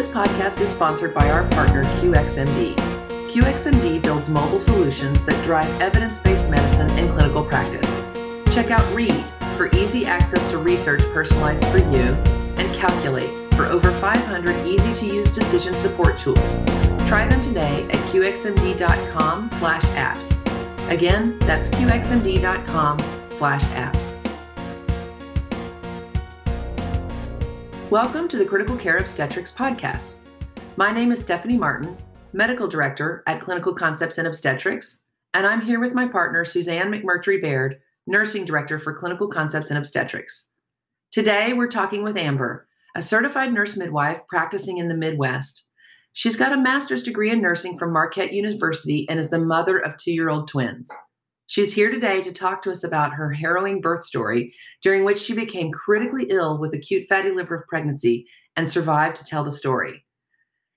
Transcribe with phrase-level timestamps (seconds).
[0.00, 2.74] This podcast is sponsored by our partner QXMD.
[3.30, 7.86] QXMD builds mobile solutions that drive evidence based medicine and clinical practice.
[8.54, 9.22] Check out READ
[9.58, 12.14] for easy access to research personalized for you,
[12.56, 16.58] and Calculate for over 500 easy to use decision support tools.
[17.06, 20.90] Try them today at qxmd.com/apps.
[20.90, 23.99] Again, that's qxmd.com/apps.
[27.90, 30.14] Welcome to the Critical Care Obstetrics podcast.
[30.76, 31.96] My name is Stephanie Martin,
[32.32, 34.98] Medical Director at Clinical Concepts in Obstetrics,
[35.34, 39.76] and I'm here with my partner, Suzanne McMurtry Baird, Nursing Director for Clinical Concepts in
[39.76, 40.46] Obstetrics.
[41.10, 45.64] Today, we're talking with Amber, a certified nurse midwife practicing in the Midwest.
[46.12, 49.96] She's got a master's degree in nursing from Marquette University and is the mother of
[49.96, 50.88] two year old twins.
[51.50, 55.34] She's here today to talk to us about her harrowing birth story, during which she
[55.34, 60.04] became critically ill with acute fatty liver of pregnancy and survived to tell the story.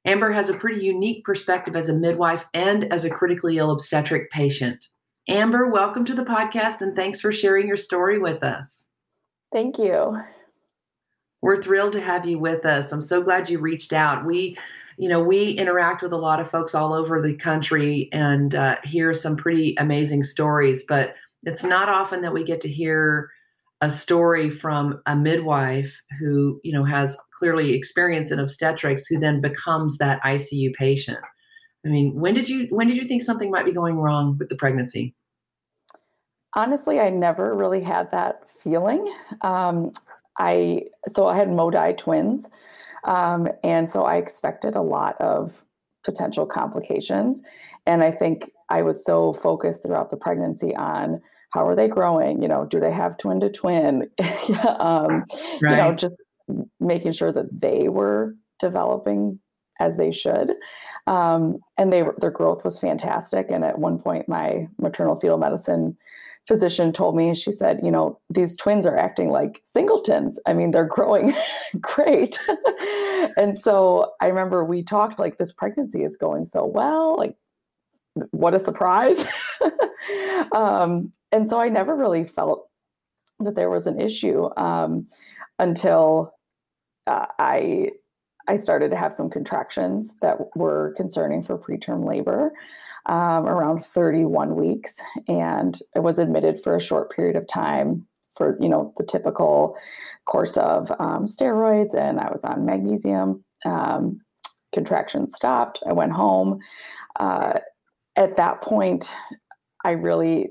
[0.03, 4.31] Amber has a pretty unique perspective as a midwife and as a critically ill obstetric
[4.31, 4.83] patient.
[5.29, 8.87] Amber, welcome to the podcast and thanks for sharing your story with us.
[9.51, 10.17] Thank you.
[11.43, 12.91] We're thrilled to have you with us.
[12.91, 14.25] I'm so glad you reached out.
[14.25, 14.57] We
[14.97, 18.77] you know, we interact with a lot of folks all over the country and uh,
[18.83, 23.29] hear some pretty amazing stories, but it's not often that we get to hear
[23.81, 29.41] a story from a midwife who, you know, has clearly experience in obstetrics who then
[29.41, 31.19] becomes that ICU patient.
[31.85, 34.47] I mean, when did you when did you think something might be going wrong with
[34.47, 35.13] the pregnancy?
[36.55, 39.13] Honestly, I never really had that feeling.
[39.41, 39.91] Um,
[40.39, 42.47] I so I had Modi twins,
[43.05, 45.63] um, and so I expected a lot of
[46.03, 47.41] potential complications.
[47.85, 51.21] And I think I was so focused throughout the pregnancy on
[51.51, 52.41] how are they growing?
[52.41, 54.09] You know, do they have twin to twin?
[54.79, 55.23] um,
[55.61, 55.71] right.
[55.71, 56.15] You know, just
[56.79, 59.39] making sure that they were developing
[59.79, 60.53] as they should.
[61.07, 63.51] Um, and they their growth was fantastic.
[63.51, 65.97] And at one point, my maternal fetal medicine
[66.47, 70.39] physician told me, she said, you know, these twins are acting like singletons.
[70.45, 71.33] I mean, they're growing
[71.79, 72.39] great.
[73.37, 77.35] and so I remember we talked like this pregnancy is going so well, like
[78.31, 79.23] what a surprise.
[80.51, 82.67] um, and so I never really felt
[83.39, 85.07] that there was an issue um,
[85.59, 86.33] until
[87.07, 87.91] uh, I
[88.47, 92.51] I started to have some contractions that were concerning for preterm labor
[93.05, 94.95] um, around 31 weeks
[95.27, 99.75] and I was admitted for a short period of time for you know the typical
[100.25, 103.43] course of um, steroids and I was on magnesium.
[103.65, 104.21] Um,
[104.73, 105.79] contractions stopped.
[105.87, 106.59] I went home.
[107.19, 107.59] Uh,
[108.15, 109.09] at that point,
[109.85, 110.49] I really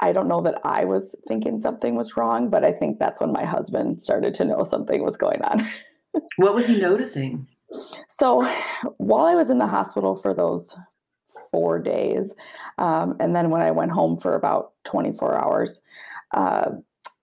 [0.00, 3.32] I don't know that I was thinking something was wrong, but I think that's when
[3.32, 5.68] my husband started to know something was going on.
[6.36, 7.46] what was he noticing?
[8.08, 8.48] So
[8.98, 10.74] while I was in the hospital for those
[11.50, 12.34] four days.
[12.78, 15.80] Um, and then when I went home for about 24 hours,
[16.34, 16.70] uh,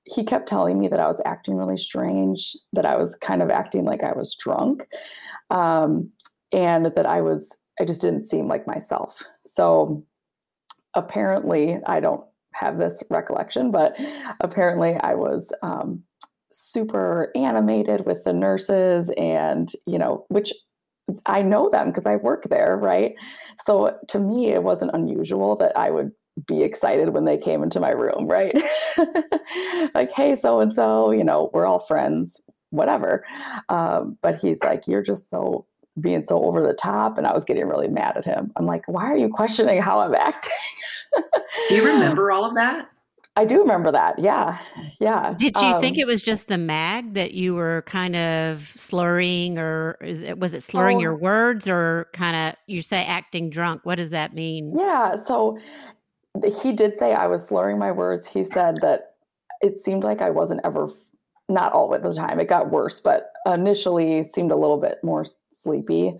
[0.05, 3.49] he kept telling me that I was acting really strange, that I was kind of
[3.49, 4.87] acting like I was drunk,
[5.49, 6.11] um,
[6.51, 9.21] and that I was, I just didn't seem like myself.
[9.51, 10.05] So
[10.93, 13.95] apparently, I don't have this recollection, but
[14.39, 16.03] apparently I was um,
[16.51, 20.53] super animated with the nurses and, you know, which
[21.25, 23.13] I know them because I work there, right?
[23.65, 26.11] So to me, it wasn't unusual that I would
[26.47, 28.55] be excited when they came into my room, right?
[29.95, 33.25] like, hey, so and so, you know, we're all friends, whatever.
[33.69, 35.65] Um, but he's like, you're just so
[36.01, 37.17] being so over the top.
[37.17, 38.51] And I was getting really mad at him.
[38.57, 40.51] I'm like, why are you questioning how I'm acting?
[41.69, 42.89] Do you remember all of that?
[43.37, 44.17] I do remember that.
[44.17, 44.57] Yeah.
[44.99, 45.33] Yeah.
[45.37, 49.57] Did you um, think it was just the mag that you were kind of slurring
[49.57, 53.49] or is it was it slurring oh, your words or kind of you say acting
[53.49, 53.81] drunk?
[53.83, 54.77] What does that mean?
[54.77, 55.17] Yeah.
[55.21, 55.59] So
[56.61, 58.25] he did say I was slurring my words.
[58.25, 59.15] He said that
[59.61, 60.89] it seemed like I wasn't ever
[61.49, 62.39] not all at the time.
[62.39, 66.13] It got worse, but initially seemed a little bit more sleepy.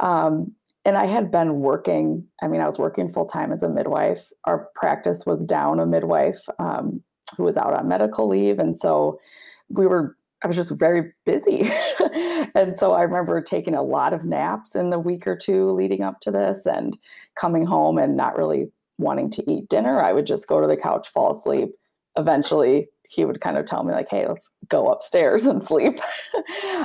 [0.00, 0.54] Um,
[0.88, 4.32] and I had been working, I mean, I was working full time as a midwife.
[4.44, 7.02] Our practice was down a midwife um,
[7.36, 8.58] who was out on medical leave.
[8.58, 9.20] And so
[9.68, 11.70] we were, I was just very busy.
[12.54, 16.02] and so I remember taking a lot of naps in the week or two leading
[16.02, 16.96] up to this and
[17.38, 20.02] coming home and not really wanting to eat dinner.
[20.02, 21.68] I would just go to the couch, fall asleep.
[22.16, 26.00] Eventually, he would kind of tell me like, "Hey, let's go upstairs and sleep."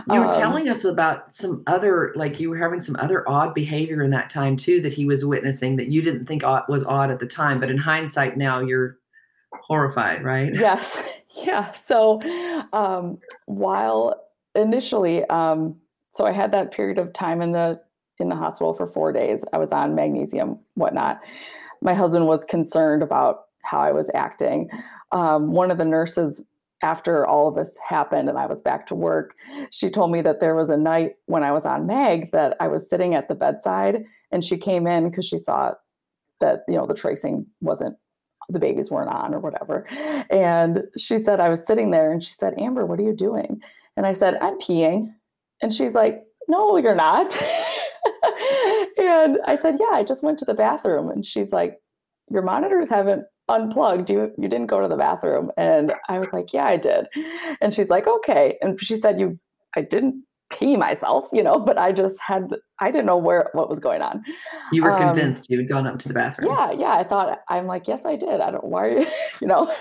[0.09, 3.53] you were um, telling us about some other, like you were having some other odd
[3.53, 7.11] behavior in that time too that he was witnessing that you didn't think was odd
[7.11, 8.97] at the time, but in hindsight now you're
[9.61, 10.53] horrified, right?
[10.63, 10.97] Yes,
[11.35, 11.71] yeah.
[11.71, 12.19] So
[12.73, 14.21] um, while
[14.55, 15.75] initially, um,
[16.13, 17.81] so I had that period of time in the
[18.19, 19.43] in the hospital for four days.
[19.53, 21.19] I was on magnesium, whatnot.
[21.81, 24.69] My husband was concerned about how I was acting.
[25.11, 26.41] Um, one of the nurses,
[26.83, 29.35] after all of this happened and I was back to work,
[29.71, 32.67] she told me that there was a night when I was on Mag that I
[32.67, 35.71] was sitting at the bedside and she came in because she saw
[36.41, 37.95] that you know the tracing wasn't
[38.49, 39.87] the babies weren't on or whatever.
[40.29, 43.61] And she said I was sitting there and she said, Amber, what are you doing?
[43.95, 45.13] And I said, I'm peeing.
[45.61, 47.35] And she's like, No, you're not.
[48.97, 51.09] and I said, Yeah, I just went to the bathroom.
[51.09, 51.79] And she's like,
[52.29, 54.09] Your monitors haven't unplugged.
[54.09, 55.51] You you didn't go to the bathroom.
[55.57, 57.07] And I was like, Yeah, I did.
[57.61, 58.57] And she's like, Okay.
[58.61, 59.39] And she said, You
[59.75, 62.49] I didn't pee myself, you know, but I just had
[62.79, 64.23] I didn't know where what was going on.
[64.71, 66.49] You were um, convinced you had gone up to the bathroom.
[66.51, 66.91] Yeah, yeah.
[66.91, 68.41] I thought I'm like, yes, I did.
[68.41, 69.07] I don't why are you,
[69.41, 69.73] you know.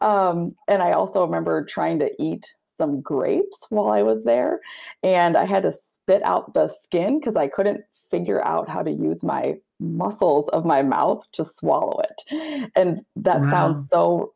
[0.00, 2.46] um, and I also remember trying to eat
[2.76, 4.60] some grapes while I was there.
[5.02, 8.90] And I had to spit out the skin because I couldn't figure out how to
[8.90, 12.70] use my muscles of my mouth to swallow it.
[12.74, 13.50] And that wow.
[13.50, 14.32] sounds so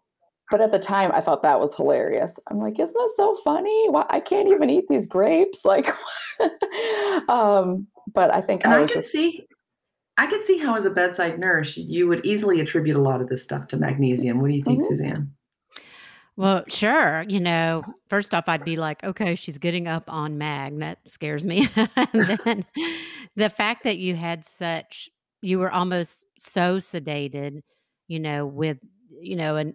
[0.50, 2.38] but at the time I thought that was hilarious.
[2.48, 3.88] I'm like, isn't this so funny?
[3.88, 5.64] Why I can't even eat these grapes.
[5.64, 5.88] Like
[7.28, 9.10] um, but I think and I, I can just...
[9.10, 9.46] see
[10.18, 13.28] I can see how as a bedside nurse you would easily attribute a lot of
[13.28, 14.40] this stuff to magnesium.
[14.40, 14.88] What do you think, mm-hmm.
[14.88, 15.32] Suzanne?
[16.36, 17.24] Well, sure.
[17.28, 20.78] You know, first off, I'd be like, okay, she's getting up on mag.
[20.78, 21.68] That scares me.
[21.96, 22.64] and then
[23.36, 25.10] the fact that you had such,
[25.42, 27.60] you were almost so sedated,
[28.08, 28.78] you know, with,
[29.20, 29.74] you know, and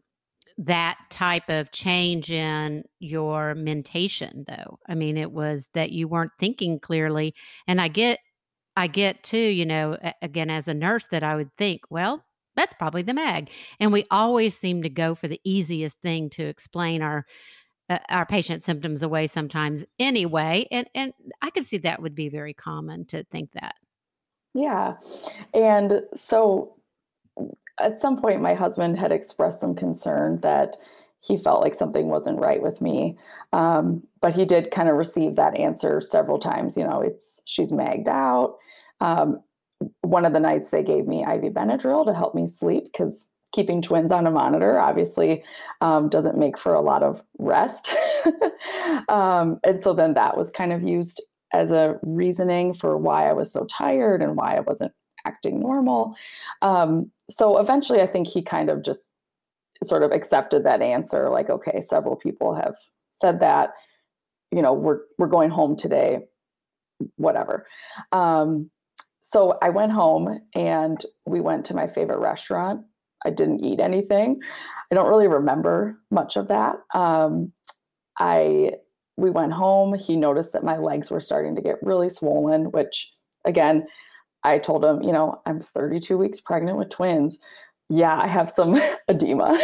[0.57, 4.79] that type of change in your mentation, though.
[4.87, 7.35] I mean, it was that you weren't thinking clearly.
[7.67, 8.19] And I get,
[8.75, 12.23] I get too, you know, again, as a nurse, that I would think, well,
[12.55, 13.51] that's probably the mag.
[13.79, 17.25] And we always seem to go for the easiest thing to explain our
[17.89, 20.67] uh, our patient symptoms away sometimes anyway.
[20.71, 23.75] And and I could see that would be very common to think that.
[24.57, 24.95] Yeah.
[25.53, 26.75] And so
[27.79, 30.77] at some point my husband had expressed some concern that
[31.19, 33.17] he felt like something wasn't right with me.
[33.53, 36.75] Um, but he did kind of receive that answer several times.
[36.75, 38.57] You know, it's she's magged out.
[38.99, 39.41] Um,
[40.01, 43.81] one of the nights they gave me IV Benadryl to help me sleep because keeping
[43.81, 45.43] twins on a monitor obviously
[45.81, 47.91] um, doesn't make for a lot of rest.
[49.07, 51.21] um, and so then that was kind of used
[51.53, 54.93] as a reasoning for why I was so tired and why I wasn't
[55.25, 56.15] acting normal.
[56.61, 59.01] Um, so eventually, I think he kind of just
[59.83, 62.75] sort of accepted that answer like, okay, several people have
[63.11, 63.71] said that.
[64.51, 66.19] You know, we're we're going home today,
[67.17, 67.67] whatever.
[68.11, 68.71] Um,
[69.21, 72.85] so I went home and we went to my favorite restaurant.
[73.25, 74.39] I didn't eat anything.
[74.89, 76.77] I don't really remember much of that.
[76.93, 77.51] Um,
[78.17, 78.71] I
[79.17, 79.93] we went home.
[79.95, 83.11] He noticed that my legs were starting to get really swollen, which
[83.45, 83.87] again,
[84.43, 87.39] I told him, you know, I'm 32 weeks pregnant with twins.
[87.89, 89.59] Yeah, I have some edema.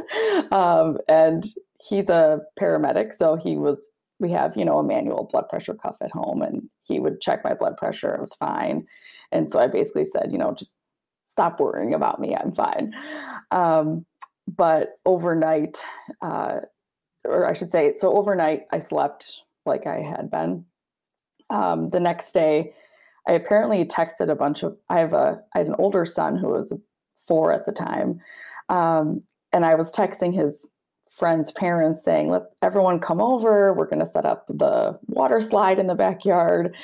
[0.52, 1.44] um, and
[1.80, 3.78] he's a paramedic, so he was
[4.20, 7.42] we have, you know, a manual blood pressure cuff at home and he would check
[7.44, 8.14] my blood pressure.
[8.14, 8.86] It was fine.
[9.32, 10.72] And so I basically said, you know, just
[11.26, 12.34] stop worrying about me.
[12.34, 12.92] I'm fine.
[13.50, 14.06] Um,
[14.46, 15.80] but overnight,
[16.22, 16.60] uh,
[17.24, 20.64] or I should say, so overnight, I slept like I had been.
[21.50, 22.74] Um, the next day,
[23.28, 24.76] I apparently texted a bunch of.
[24.88, 25.42] I have a.
[25.54, 26.72] I had an older son who was
[27.26, 28.20] four at the time,
[28.68, 30.66] um, and I was texting his
[31.10, 33.72] friends' parents saying, "Let everyone come over.
[33.72, 36.74] We're going to set up the water slide in the backyard."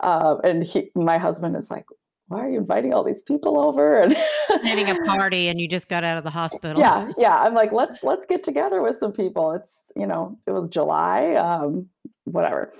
[0.00, 1.86] Uh, and he, my husband is like,
[2.30, 4.16] "Why are you inviting all these people over?" And
[4.62, 6.80] planning a party, and you just got out of the hospital.
[6.80, 7.36] Yeah, yeah.
[7.36, 9.52] I'm like, let's let's get together with some people.
[9.52, 11.88] It's you know, it was July, um,
[12.24, 12.72] whatever.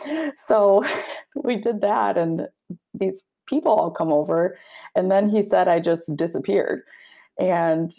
[0.47, 0.85] So
[1.35, 2.49] we did that, and
[2.95, 4.57] these people all come over,
[4.95, 6.83] and then he said I just disappeared,
[7.39, 7.93] and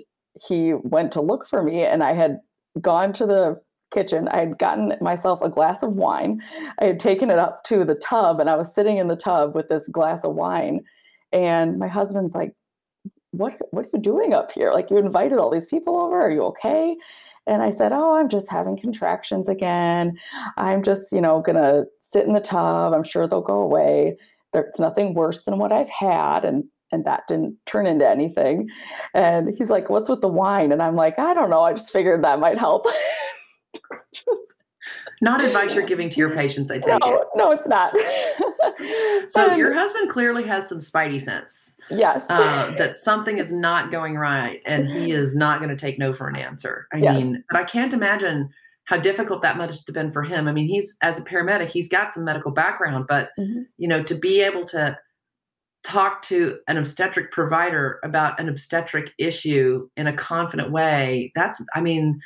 [0.48, 2.40] he went to look for me, and I had
[2.80, 4.28] gone to the kitchen.
[4.30, 6.42] I had gotten myself a glass of wine.
[6.80, 9.54] I had taken it up to the tub and I was sitting in the tub
[9.54, 10.84] with this glass of wine.
[11.32, 12.54] And my husband's like,
[13.32, 14.72] What what are you doing up here?
[14.74, 16.22] Like you invited all these people over.
[16.22, 16.96] Are you okay?
[17.48, 20.18] And I said, Oh, I'm just having contractions again.
[20.58, 22.94] I'm just, you know, gonna sit in the tub.
[22.94, 24.18] I'm sure they'll go away.
[24.54, 26.46] There's nothing worse than what I've had.
[26.46, 28.70] And and that didn't turn into anything.
[29.14, 30.72] And he's like, What's with the wine?
[30.72, 31.62] And I'm like, I don't know.
[31.62, 32.86] I just figured that might help.
[34.14, 34.56] just,
[35.22, 37.28] not advice you're giving to your patients, I take no, it.
[37.36, 37.94] No, it's not.
[39.30, 41.76] so and, your husband clearly has some spidey sense.
[41.90, 42.26] Yes.
[42.30, 46.14] Uh, that something is not going right and he is not going to take no
[46.14, 46.88] for an answer.
[46.94, 47.22] I yes.
[47.22, 48.50] mean, but I can't imagine
[48.86, 50.48] how difficult that must have been for him.
[50.48, 53.62] I mean, he's as a paramedic, he's got some medical background, but mm-hmm.
[53.78, 54.98] you know, to be able to
[55.84, 61.82] talk to an obstetric provider about an obstetric issue in a confident way, that's I
[61.82, 62.20] mean,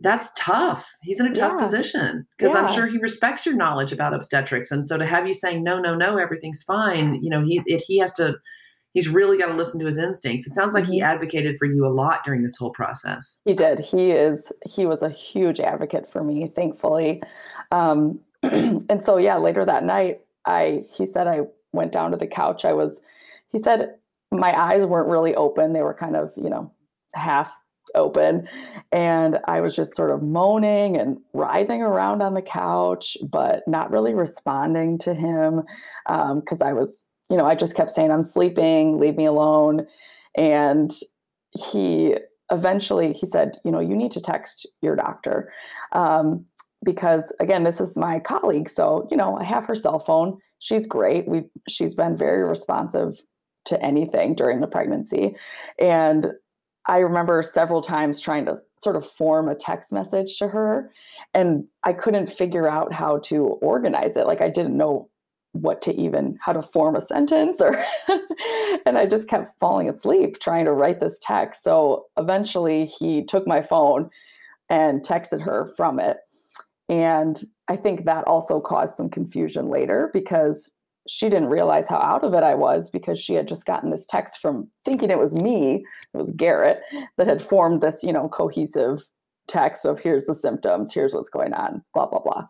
[0.00, 0.86] that's tough.
[1.02, 1.64] He's in a tough yeah.
[1.64, 2.60] position because yeah.
[2.60, 4.70] I'm sure he respects your knowledge about obstetrics.
[4.70, 7.82] And so to have you saying no, no, no, everything's fine, you know, he it,
[7.86, 8.36] he has to
[8.94, 10.46] he's really got to listen to his instincts.
[10.46, 10.94] It sounds like mm-hmm.
[10.94, 13.38] he advocated for you a lot during this whole process.
[13.44, 13.80] He did.
[13.80, 14.52] He is.
[14.68, 17.22] He was a huge advocate for me, thankfully.
[17.70, 21.40] Um, and so, yeah, later that night, I he said I
[21.72, 22.64] went down to the couch.
[22.64, 23.00] I was.
[23.48, 23.94] He said
[24.30, 25.72] my eyes weren't really open.
[25.72, 26.70] They were kind of, you know,
[27.14, 27.50] half
[27.94, 28.48] open.
[28.92, 33.90] And I was just sort of moaning and writhing around on the couch, but not
[33.90, 35.62] really responding to him
[36.06, 39.86] because um, I was you know, I just kept saying, I'm sleeping, leave me alone.
[40.36, 40.92] And
[41.50, 42.16] he
[42.50, 45.52] eventually he said, you know, you need to text your doctor.
[45.92, 46.46] Um,
[46.84, 48.70] because again, this is my colleague.
[48.70, 50.38] So, you know, I have her cell phone.
[50.60, 51.28] She's great.
[51.28, 53.18] We she's been very responsive
[53.66, 55.36] to anything during the pregnancy.
[55.78, 56.32] And
[56.88, 60.90] I remember several times trying to sort of form a text message to her
[61.34, 64.26] and I couldn't figure out how to organize it.
[64.26, 65.08] Like I didn't know
[65.52, 67.82] what to even how to form a sentence or
[68.86, 73.46] and i just kept falling asleep trying to write this text so eventually he took
[73.46, 74.10] my phone
[74.68, 76.18] and texted her from it
[76.90, 80.70] and i think that also caused some confusion later because
[81.08, 84.06] she didn't realize how out of it i was because she had just gotten this
[84.06, 85.84] text from thinking it was me
[86.14, 86.80] it was garrett
[87.16, 89.02] that had formed this you know cohesive
[89.46, 92.46] text of here's the symptoms here's what's going on blah blah blah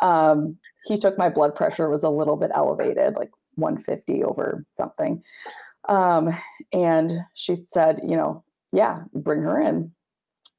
[0.00, 5.22] um, he took my blood pressure was a little bit elevated, like 150 over something.
[5.88, 6.30] Um,
[6.72, 9.92] and she said, you know, yeah, bring her in.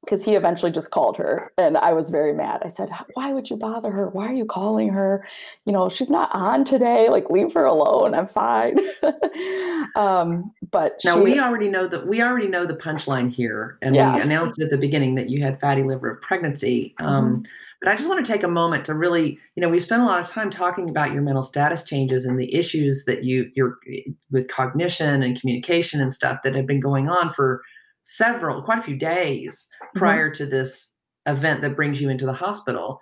[0.04, 2.62] Because he eventually just called her, and I was very mad.
[2.64, 4.08] I said, "Why would you bother her?
[4.08, 5.26] Why are you calling her?
[5.66, 7.10] You know, she's not on today.
[7.10, 8.14] Like, leave her alone.
[8.14, 8.78] I'm fine."
[9.96, 13.94] um, but now she, we already know that we already know the punchline here, and
[13.94, 14.14] yeah.
[14.16, 16.94] we announced at the beginning that you had fatty liver of pregnancy.
[16.98, 17.42] Um, mm-hmm
[17.80, 20.04] but I just want to take a moment to really, you know, we spent a
[20.04, 23.78] lot of time talking about your mental status changes and the issues that you you're
[24.30, 27.62] with cognition and communication and stuff that have been going on for
[28.02, 29.98] several, quite a few days mm-hmm.
[29.98, 30.92] prior to this
[31.26, 33.00] event that brings you into the hospital.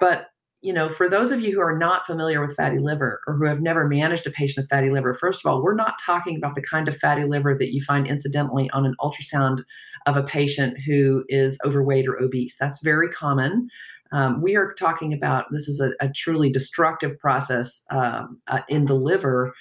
[0.00, 0.26] But
[0.62, 3.46] you know, for those of you who are not familiar with fatty liver or who
[3.46, 6.54] have never managed a patient with fatty liver, first of all, we're not talking about
[6.54, 9.64] the kind of fatty liver that you find incidentally on an ultrasound
[10.06, 12.56] of a patient who is overweight or obese.
[12.60, 13.68] That's very common.
[14.12, 18.84] Um, we are talking about this is a, a truly destructive process um, uh, in
[18.84, 19.52] the liver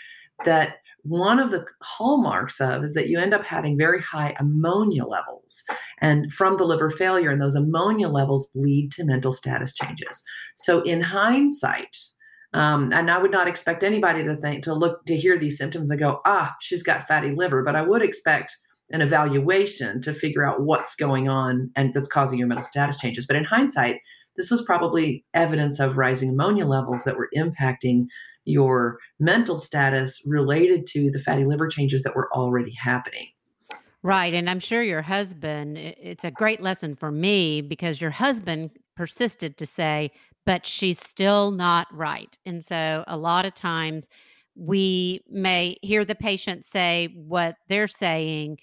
[0.45, 5.05] that one of the hallmarks of is that you end up having very high ammonia
[5.05, 5.63] levels.
[6.01, 10.21] And from the liver failure, and those ammonia levels lead to mental status changes.
[10.55, 11.95] So, in hindsight,
[12.53, 15.89] um, and I would not expect anybody to think to look to hear these symptoms
[15.89, 18.55] and go, ah, she's got fatty liver, but I would expect
[18.91, 23.25] an evaluation to figure out what's going on and that's causing your mental status changes.
[23.25, 24.01] But in hindsight,
[24.35, 28.07] this was probably evidence of rising ammonia levels that were impacting
[28.45, 33.27] your mental status related to the fatty liver changes that were already happening.
[34.03, 34.33] Right.
[34.33, 39.57] And I'm sure your husband, it's a great lesson for me because your husband persisted
[39.57, 40.11] to say,
[40.45, 42.35] but she's still not right.
[42.45, 44.09] And so a lot of times
[44.55, 48.57] we may hear the patient say what they're saying,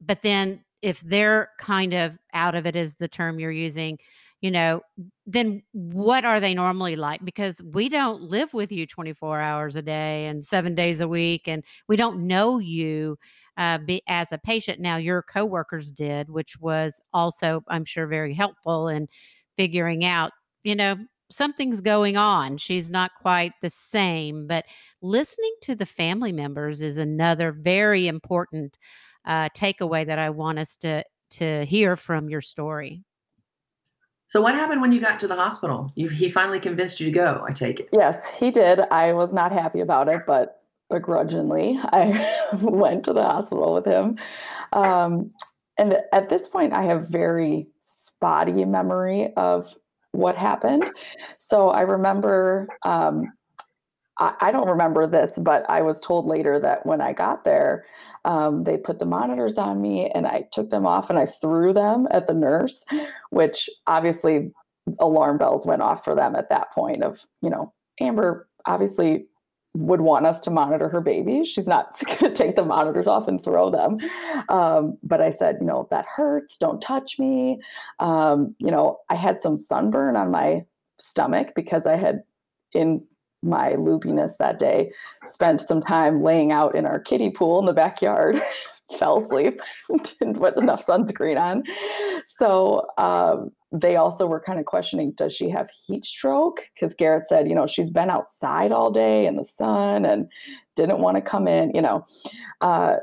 [0.00, 3.98] but then if they're kind of out of it, is the term you're using,
[4.40, 4.80] you know,
[5.26, 7.24] then what are they normally like?
[7.24, 11.42] Because we don't live with you 24 hours a day and seven days a week,
[11.46, 13.18] and we don't know you
[13.56, 14.80] uh, be, as a patient.
[14.80, 19.08] Now, your coworkers did, which was also, I'm sure, very helpful in
[19.56, 20.30] figuring out,
[20.62, 20.96] you know,
[21.30, 22.56] something's going on.
[22.58, 24.46] She's not quite the same.
[24.46, 24.64] But
[25.02, 28.78] listening to the family members is another very important
[29.24, 33.04] uh, takeaway that I want us to to hear from your story.
[34.28, 35.90] So what happened when you got to the hospital?
[35.94, 37.44] You, he finally convinced you to go.
[37.48, 37.88] I take it.
[37.92, 38.80] Yes, he did.
[38.90, 44.18] I was not happy about it, but begrudgingly, I went to the hospital with him.
[44.74, 45.32] Um,
[45.78, 49.74] and at this point, I have very spotty memory of
[50.12, 50.84] what happened.
[51.38, 53.32] So I remember um,
[54.18, 57.84] I, don't remember this, but I was told later that when I got there,
[58.24, 61.72] um, they put the monitors on me and I took them off and I threw
[61.72, 62.84] them at the nurse,
[63.30, 64.52] which obviously
[64.98, 69.26] alarm bells went off for them at that point of, you know, Amber, obviously
[69.74, 71.44] would want us to monitor her baby.
[71.44, 73.98] She's not going to take the monitors off and throw them.
[74.48, 76.56] Um, but I said, you know, that hurts.
[76.56, 77.60] Don't touch me.
[78.00, 80.64] Um, you know, I had some sunburn on my
[80.98, 82.22] stomach because I had,
[82.72, 83.04] in
[83.42, 84.92] my loopiness that day,
[85.26, 88.40] spent some time laying out in our kiddie pool in the backyard.
[88.98, 89.60] fell asleep,
[90.18, 91.62] didn't put enough sunscreen on.
[92.38, 96.60] So um, they also were kind of questioning does she have heat stroke?
[96.74, 100.28] Because Garrett said, you know, she's been outside all day in the sun and
[100.76, 102.06] didn't want to come in, you know,
[102.60, 102.96] uh,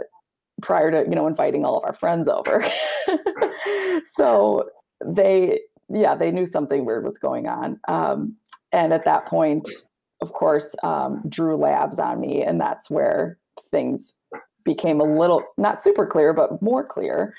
[0.61, 2.65] prior to, you know, inviting all of our friends over.
[4.15, 4.69] so
[5.05, 7.79] they, yeah, they knew something weird was going on.
[7.87, 8.35] Um,
[8.71, 9.69] and at that point,
[10.21, 13.37] of course, um, drew labs on me, and that's where
[13.71, 14.13] things
[14.63, 17.33] became a little not super clear, but more clear.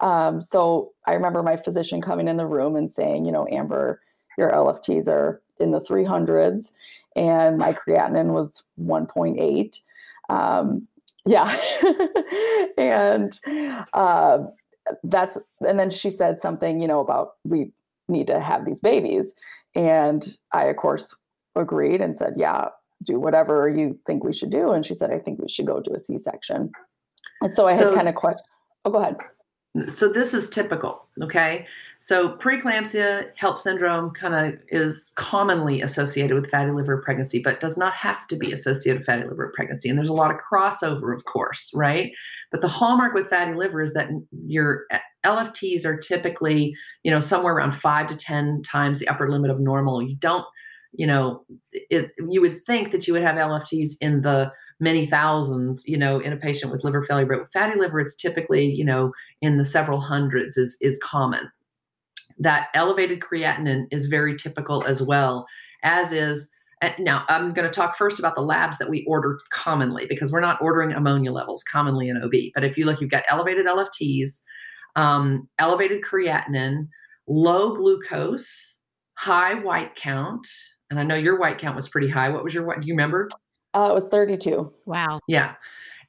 [0.00, 4.00] Um, so I remember my physician coming in the room and saying, you know, Amber,
[4.38, 6.72] your LFTs are in the 300s,
[7.16, 9.80] and my creatinine was 1.8.
[10.30, 10.86] Um,
[11.26, 11.54] yeah,
[12.78, 13.38] and
[13.92, 14.38] uh,
[15.04, 17.72] that's and then she said something, you know, about we
[18.08, 19.26] need to have these babies,
[19.74, 21.14] and I of course
[21.56, 22.66] agreed and said, yeah,
[23.02, 24.72] do whatever you think we should do.
[24.72, 26.70] And she said, I think we should go do a C section.
[27.40, 28.44] And so I so, had kind of question.
[28.84, 29.16] Oh, go ahead.
[29.92, 31.64] So this is typical, okay?
[32.00, 37.76] So preeclampsia, HELLP syndrome kind of is commonly associated with fatty liver pregnancy, but does
[37.76, 39.88] not have to be associated with fatty liver pregnancy.
[39.88, 42.12] And there's a lot of crossover, of course, right?
[42.50, 44.08] But the hallmark with fatty liver is that
[44.44, 49.30] your uh, LFTs are typically, you know, somewhere around five to 10 times the upper
[49.30, 50.02] limit of normal.
[50.02, 50.44] You don't
[50.92, 55.82] you know, it, you would think that you would have LFTs in the many thousands,
[55.86, 58.84] you know, in a patient with liver failure, but with fatty liver, it's typically, you
[58.84, 61.50] know, in the several hundreds is is common.
[62.38, 65.46] That elevated creatinine is very typical as well,
[65.82, 66.48] as is
[66.98, 70.40] now i'm going to talk first about the labs that we order commonly because we're
[70.40, 74.40] not ordering ammonia levels commonly in ob but if you look you've got elevated lfts
[74.96, 76.88] um, elevated creatinine
[77.28, 78.76] low glucose
[79.14, 80.46] high white count
[80.90, 82.28] and I know your white count was pretty high.
[82.28, 82.80] What was your white?
[82.80, 83.28] Do you remember?
[83.74, 84.72] Uh, it was 32.
[84.86, 85.20] Wow.
[85.28, 85.54] Yeah.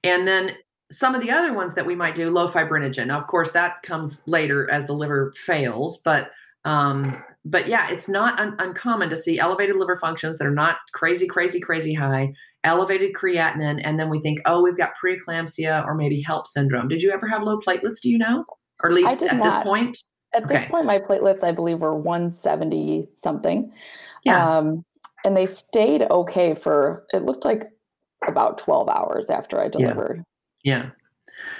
[0.04, 0.56] And then
[0.91, 3.08] some of the other ones that we might do, low fibrinogen.
[3.08, 6.32] Now, of course, that comes later as the liver fails, but
[6.65, 10.78] um, but yeah, it's not un- uncommon to see elevated liver functions that are not
[10.94, 12.32] crazy, crazy, crazy high,
[12.63, 16.88] elevated creatinine, and then we think, oh, we've got preeclampsia or maybe HELLP syndrome.
[16.88, 18.00] Did you ever have low platelets?
[18.02, 18.46] Do you know,
[18.84, 19.44] or at least at not.
[19.44, 19.98] this point?
[20.34, 20.60] At okay.
[20.60, 23.72] this point, my platelets, I believe, were 170 something.
[24.24, 24.58] Yeah.
[24.58, 24.86] Um,
[25.24, 27.64] and they stayed okay for it looked like
[28.28, 30.24] about 12 hours after I delivered.
[30.64, 30.84] Yeah.
[30.84, 30.90] yeah.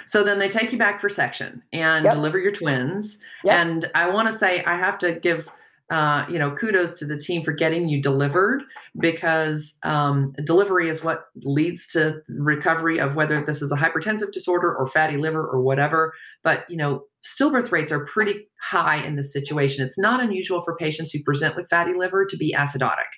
[0.06, 2.14] So then they take you back for section and yep.
[2.14, 3.18] deliver your twins.
[3.44, 3.54] Yep.
[3.54, 5.48] And I want to say I have to give
[5.92, 8.62] uh, you know, kudos to the team for getting you delivered
[8.98, 14.74] because um, delivery is what leads to recovery of whether this is a hypertensive disorder
[14.74, 16.14] or fatty liver or whatever.
[16.42, 19.84] But, you know, stillbirth rates are pretty high in this situation.
[19.84, 23.12] It's not unusual for patients who present with fatty liver to be acidotic.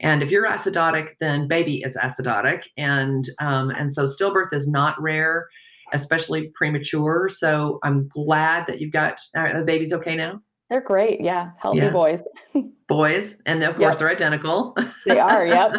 [0.00, 2.68] And if you're acidotic, then baby is acidotic.
[2.76, 5.48] And, um, and so stillbirth is not rare,
[5.92, 7.28] especially premature.
[7.28, 10.40] So I'm glad that you've got, uh, the baby's okay now?
[10.72, 11.20] They're great.
[11.20, 11.50] Yeah.
[11.58, 11.90] Healthy yeah.
[11.90, 12.22] boys.
[12.88, 13.36] boys.
[13.44, 13.98] And of course, yep.
[13.98, 14.74] they're identical.
[15.04, 15.44] They are.
[15.44, 15.72] Yep.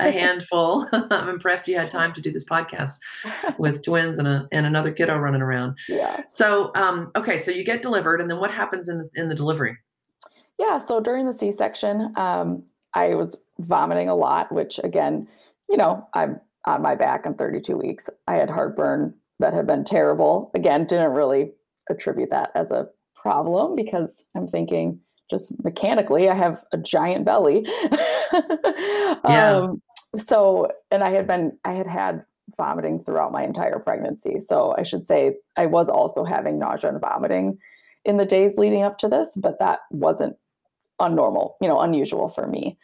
[0.00, 0.86] a handful.
[0.92, 2.90] I'm impressed you had time to do this podcast
[3.56, 5.78] with twins and, a, and another kiddo running around.
[5.88, 6.24] Yeah.
[6.28, 7.38] So, um, okay.
[7.38, 8.20] So you get delivered.
[8.20, 9.78] And then what happens in the, in the delivery?
[10.58, 10.84] Yeah.
[10.84, 15.26] So during the C section, um, I was vomiting a lot, which again,
[15.70, 17.24] you know, I'm on my back.
[17.24, 18.10] I'm 32 weeks.
[18.26, 20.50] I had heartburn that had been terrible.
[20.54, 21.52] Again, didn't really
[21.88, 22.88] attribute that as a
[23.24, 27.66] problem because I'm thinking just mechanically, I have a giant belly.
[28.34, 29.16] yeah.
[29.24, 29.82] Um,
[30.16, 32.22] so, and I had been, I had had
[32.58, 34.40] vomiting throughout my entire pregnancy.
[34.46, 37.58] So I should say I was also having nausea and vomiting
[38.04, 40.36] in the days leading up to this, but that wasn't
[41.00, 42.76] unnormal, you know, unusual for me.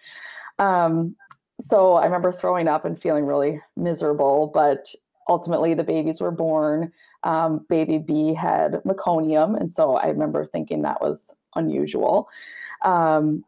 [0.59, 1.15] Um,
[1.61, 4.87] so I remember throwing up and feeling really miserable, but
[5.29, 6.91] ultimately the babies were born
[7.23, 9.59] um, baby B had meconium.
[9.59, 12.29] And so I remember thinking that was unusual.
[12.85, 13.45] Um,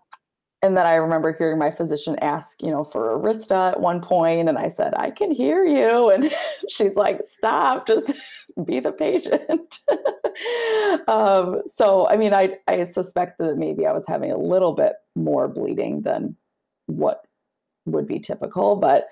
[0.64, 4.48] and then I remember hearing my physician ask, you know, for Arista at one point,
[4.48, 6.32] and I said, "I can hear you," and
[6.68, 8.12] she's like, "Stop, just
[8.64, 9.80] be the patient."
[11.08, 14.94] um, so, I mean, I I suspect that maybe I was having a little bit
[15.16, 16.36] more bleeding than
[16.86, 17.24] what
[17.84, 19.08] would be typical, but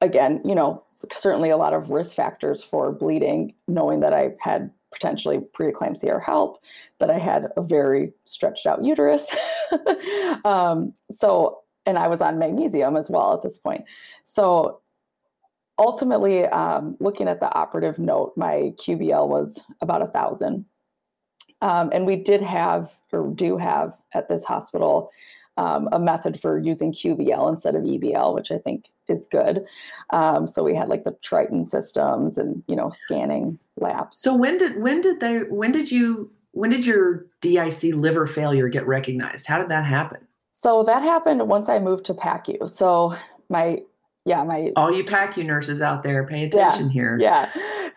[0.00, 4.70] again, you know, certainly a lot of risk factors for bleeding, knowing that I had
[4.92, 6.56] potentially preeclampsia or HELLP,
[6.98, 9.24] that I had a very stretched out uterus.
[10.44, 13.84] um, so, and I was on magnesium as well at this point.
[14.24, 14.80] So,
[15.78, 20.64] ultimately, um, looking at the operative note, my QBL was about a thousand.
[21.60, 25.10] Um, and we did have, or do have at this hospital,
[25.58, 29.66] um, a method for using QBL instead of EBL, which I think is good.
[30.10, 34.20] Um, so we had like the Triton systems and you know scanning labs.
[34.20, 38.68] So when did when did they when did you when did your DIC liver failure
[38.68, 39.46] get recognized?
[39.46, 40.20] How did that happen?
[40.52, 42.70] So that happened once I moved to PACU.
[42.70, 43.16] So
[43.48, 43.82] my
[44.24, 47.18] yeah, my all you PACU nurses out there, pay attention yeah, here.
[47.20, 47.50] Yeah.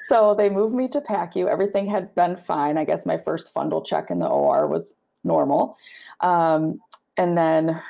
[0.07, 1.47] So they moved me to PACU.
[1.47, 2.79] Everything had been fine.
[2.79, 5.77] I guess my first fundal check in the OR was normal.
[6.21, 6.79] Um,
[7.17, 7.81] and then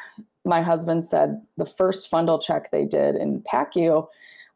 [0.45, 4.07] my husband said the first fundal check they did in PACU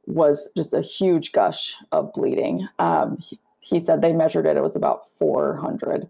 [0.08, 2.68] was just a huge gush of bleeding.
[2.80, 6.08] Um, he, he, said they measured it, it was about 400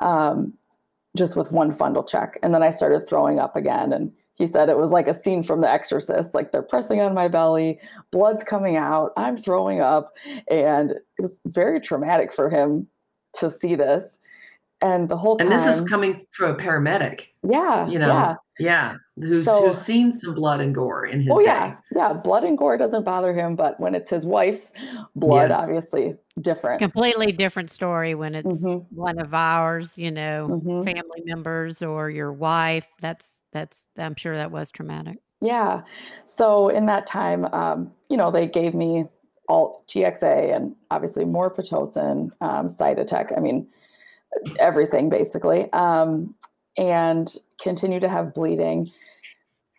[0.00, 0.54] um,
[1.16, 2.38] just with one fundal check.
[2.42, 3.92] And then I started throwing up again.
[3.92, 7.14] And he said it was like a scene from The Exorcist, like they're pressing on
[7.14, 7.78] my belly,
[8.10, 10.12] blood's coming out, I'm throwing up.
[10.50, 12.88] And it was very traumatic for him
[13.34, 14.18] to see this.
[14.84, 15.50] And the whole time.
[15.50, 17.22] And this is coming from a paramedic.
[17.42, 17.88] Yeah.
[17.88, 18.34] You know, yeah.
[18.58, 21.46] Yeah, who's so, who's seen some blood and gore in his oh, day.
[21.46, 22.12] yeah, yeah.
[22.12, 24.72] Blood and gore doesn't bother him, but when it's his wife's
[25.16, 25.58] blood, yes.
[25.58, 26.78] obviously different.
[26.78, 28.94] Completely different story when it's mm-hmm.
[28.94, 30.84] one of ours, you know, mm-hmm.
[30.84, 32.86] family members or your wife.
[33.00, 33.88] That's that's.
[33.98, 35.18] I'm sure that was traumatic.
[35.40, 35.82] Yeah.
[36.30, 39.06] So in that time, um, you know, they gave me
[39.48, 43.36] all TXA and obviously more pitocin, um, Cytotec.
[43.36, 43.66] I mean,
[44.58, 45.72] everything basically.
[45.72, 46.34] Um,
[46.76, 48.90] and continue to have bleeding.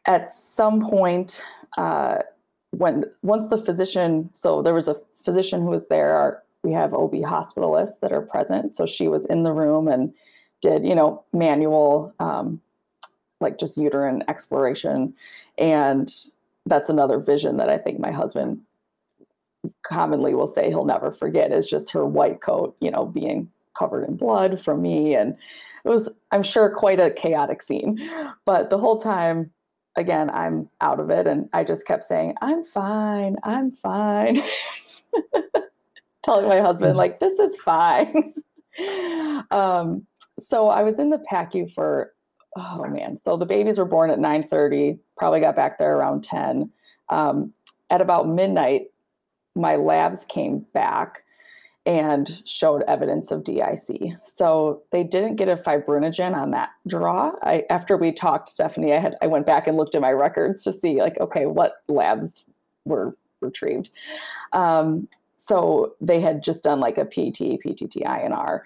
[0.08, 1.44] At some point,
[1.78, 2.20] uh,
[2.72, 6.16] when once the physician, so there was a physician who was there.
[6.16, 10.14] Our, we have OB hospitalists that are present, so she was in the room and
[10.62, 12.62] did you know manual, um,
[13.42, 15.14] like just uterine exploration,
[15.58, 16.14] and
[16.66, 18.62] that's another vision that I think my husband
[19.84, 24.08] commonly will say he'll never forget is just her white coat, you know, being covered
[24.08, 25.36] in blood from me and
[25.84, 28.10] it was i'm sure quite a chaotic scene.
[28.46, 29.52] But the whole time
[29.96, 34.44] again i'm out of it and i just kept saying i'm fine i'm fine.
[36.24, 36.98] Telling my husband mm.
[36.98, 38.34] like this is fine.
[39.52, 40.06] Um,
[40.38, 42.12] so i was in the pacu for
[42.58, 43.18] oh man.
[43.18, 46.70] So the babies were born at 9.30 probably got back there around 10
[47.10, 47.54] um,
[47.90, 48.88] at about midnight
[49.56, 51.24] my labs came back
[51.86, 54.14] and showed evidence of DIC.
[54.24, 57.32] So they didn't get a fibrinogen on that draw.
[57.44, 60.64] I, after we talked, Stephanie, I had I went back and looked at my records
[60.64, 62.44] to see like, okay, what labs
[62.86, 63.92] were retrieved.
[64.54, 68.62] Um, so they had just done like a PT, PTT, INR.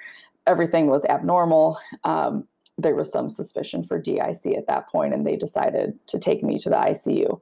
[0.47, 1.77] Everything was abnormal.
[2.05, 6.41] Um, there was some suspicion for DIC at that point, and they decided to take
[6.41, 7.41] me to the ICU.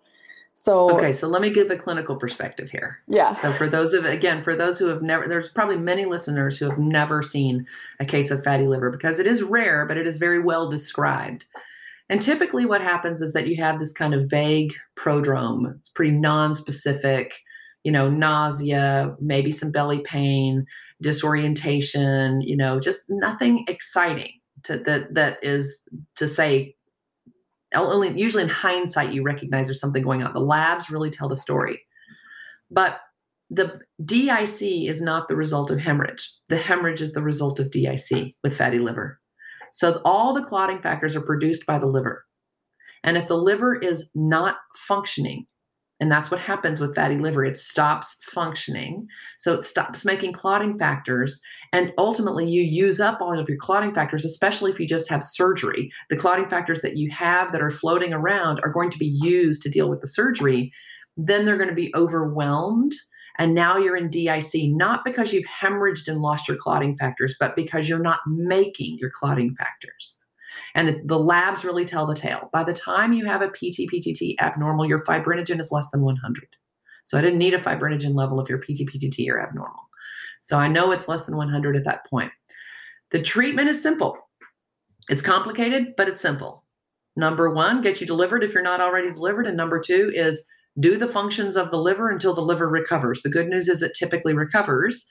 [0.60, 2.98] So okay, so let me give a clinical perspective here.
[3.08, 3.36] Yeah.
[3.44, 6.68] So for those of again, for those who have never, there's probably many listeners who
[6.68, 7.68] have never seen
[8.00, 11.46] a case of fatty liver because it is rare, but it is very well described.
[12.10, 15.76] And typically, what happens is that you have this kind of vague prodrome.
[15.78, 17.36] It's pretty non-specific.
[17.84, 20.66] You know, nausea, maybe some belly pain,
[21.04, 22.42] disorientation.
[22.42, 25.84] You know, just nothing exciting to, that that is
[26.16, 26.76] to say
[27.74, 30.34] only usually in hindsight you recognize there's something going on.
[30.34, 31.82] The labs really tell the story.
[32.72, 33.00] But
[33.50, 36.32] the DIC is not the result of hemorrhage.
[36.50, 39.20] The hemorrhage is the result of DIC with fatty liver.
[39.74, 42.26] So all the clotting factors are produced by the liver.
[43.04, 45.46] And if the liver is not functioning,
[46.00, 47.44] and that's what happens with fatty liver.
[47.44, 49.08] It stops functioning.
[49.40, 51.42] So it stops making clotting factors.
[51.74, 55.24] And ultimately, you use up all of your clotting factors, especially if you just have
[55.24, 55.92] surgery.
[56.10, 59.64] The clotting factors that you have that are floating around are going to be used
[59.64, 60.72] to deal with the surgery.
[61.18, 62.94] Then they're going to be overwhelmed.
[63.40, 67.56] And now you're in DIC, not because you've hemorrhaged and lost your clotting factors, but
[67.56, 70.17] because you're not making your clotting factors.
[70.78, 72.52] And the, the labs really tell the tale.
[72.54, 76.48] By the time you have a PT PTT abnormal, your fibrinogen is less than 100.
[77.04, 79.90] So I didn't need a fibrinogen level if your PT PTT are abnormal.
[80.44, 82.32] So I know it's less than 100 at that point.
[83.10, 84.20] The treatment is simple.
[85.10, 86.64] It's complicated, but it's simple.
[87.16, 89.48] Number one, get you delivered if you're not already delivered.
[89.48, 90.44] And number two is
[90.80, 93.24] do the functions of the liver until the liver recovers.
[93.24, 95.08] The good news is it typically recovers.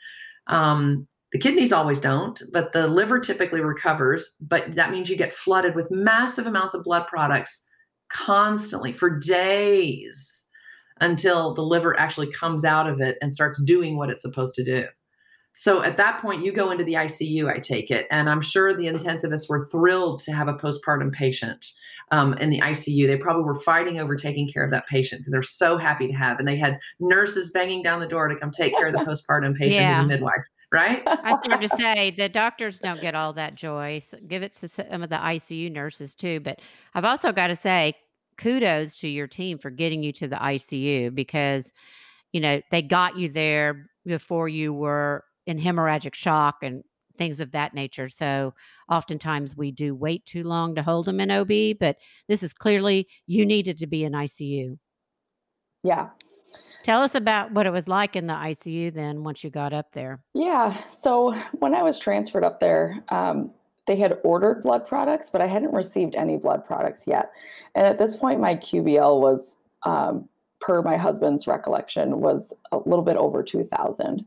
[0.47, 4.31] Um, the kidneys always don't, but the liver typically recovers.
[4.41, 7.61] But that means you get flooded with massive amounts of blood products
[8.13, 10.45] constantly for days
[11.01, 14.65] until the liver actually comes out of it and starts doing what it's supposed to
[14.65, 14.87] do.
[15.53, 18.07] So at that point, you go into the ICU, I take it.
[18.11, 21.65] And I'm sure the intensivists were thrilled to have a postpartum patient
[22.11, 23.07] um, in the ICU.
[23.07, 26.13] They probably were fighting over taking care of that patient because they're so happy to
[26.13, 26.39] have.
[26.39, 28.99] And they had nurses banging down the door to come take care of the
[29.31, 29.97] postpartum patient yeah.
[29.97, 30.45] who's a midwife.
[30.77, 31.03] Right?
[31.07, 34.03] I started to say the doctors don't get all that joy.
[34.05, 36.41] So give it to some of the ICU nurses too.
[36.41, 36.61] But
[36.95, 37.95] I've also got to say,
[38.37, 41.73] kudos to your team for getting you to the ICU because,
[42.33, 46.85] you know, they got you there before you were in hemorrhagic shock and
[47.17, 48.11] things of that nature.
[48.11, 48.53] So
[48.91, 51.97] oftentimes we do wait too long to hold them in OB, but
[52.29, 54.77] this is clearly you needed to be in ICU.
[55.83, 56.11] Yeah.
[56.87, 59.91] Tell us about what it was like in the ICU then once you got up
[59.91, 60.21] there.
[60.35, 60.81] Yeah.
[60.89, 63.51] So when I was transferred up there, um,
[63.89, 67.33] they had ordered blood products, but I hadn't received any blood products yet.
[67.75, 70.29] And at this point, my QBL was, um,
[70.61, 74.25] per my husband's recollection, was a little bit over 2,000.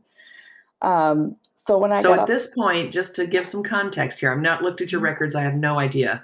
[0.82, 4.30] Um, so when I so at up- this point, just to give some context here,
[4.30, 5.06] I've not looked at your mm-hmm.
[5.06, 5.34] records.
[5.34, 6.22] I have no idea.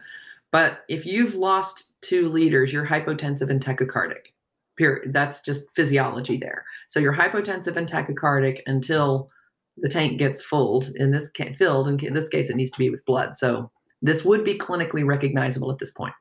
[0.51, 4.33] But if you've lost two liters, you're hypotensive and tachycardic.
[4.77, 5.13] Period.
[5.13, 6.65] That's just physiology there.
[6.89, 9.31] So you're hypotensive and tachycardic until
[9.79, 10.91] the tank gets filled.
[10.97, 12.03] In this case, filled.
[12.03, 13.37] In this case, it needs to be with blood.
[13.37, 13.71] So
[14.03, 16.15] this would be clinically recognizable at this point.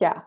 [0.00, 0.20] Yeah.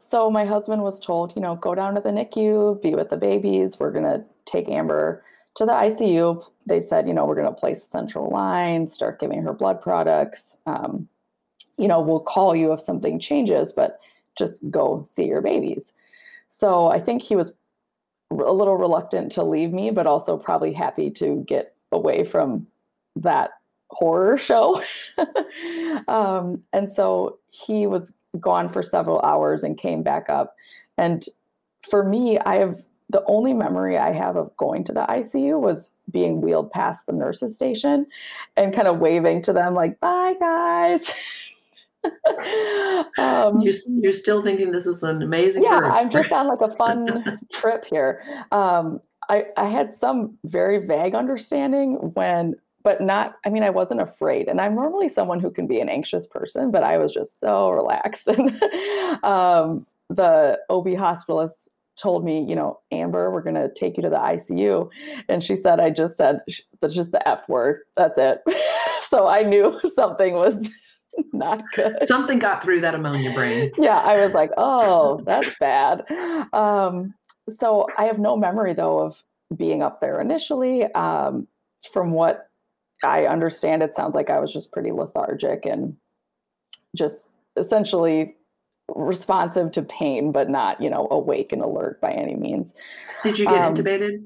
[0.00, 3.16] So my husband was told, you know, go down to the NICU, be with the
[3.16, 3.78] babies.
[3.78, 5.22] We're gonna take Amber
[5.56, 6.44] to the ICU.
[6.66, 10.56] They said, you know, we're gonna place a central line, start giving her blood products.
[10.66, 11.08] Um,
[11.76, 14.00] you know, we'll call you if something changes, but
[14.36, 15.92] just go see your babies.
[16.50, 17.54] So I think he was
[18.30, 22.66] a little reluctant to leave me, but also probably happy to get away from
[23.16, 23.52] that
[23.90, 24.82] horror show.
[26.08, 30.54] um, and so he was gone for several hours and came back up.
[30.98, 31.24] And
[31.88, 35.90] for me, I have the only memory I have of going to the ICU was
[36.10, 38.06] being wheeled past the nurses station
[38.56, 41.10] and kind of waving to them like, bye guys.
[43.18, 45.92] um, you're, you're still thinking this is an amazing yeah birth.
[45.92, 48.22] i'm just on like a fun trip here.
[48.52, 54.00] Um, I, I had some very vague understanding when but not i mean i wasn't
[54.00, 57.38] afraid and i'm normally someone who can be an anxious person but i was just
[57.38, 58.28] so relaxed.
[58.28, 58.62] And
[59.22, 64.08] um, the ob hospitalist told me you know amber we're going to take you to
[64.08, 64.88] the icu
[65.28, 66.40] and she said i just said
[66.80, 67.80] that's just the f word.
[67.96, 68.40] That's it.
[69.08, 70.68] So i knew something was
[71.32, 71.96] not good.
[72.06, 73.70] Something got through that ammonia brain.
[73.78, 76.04] yeah, I was like, oh, that's bad.
[76.52, 77.14] Um,
[77.48, 79.22] so I have no memory though of
[79.56, 80.84] being up there initially.
[80.94, 81.48] Um,
[81.92, 82.48] from what
[83.02, 85.96] I understand, it sounds like I was just pretty lethargic and
[86.96, 88.36] just essentially
[88.94, 92.74] responsive to pain, but not, you know, awake and alert by any means.
[93.22, 94.24] Did you get um, intubated?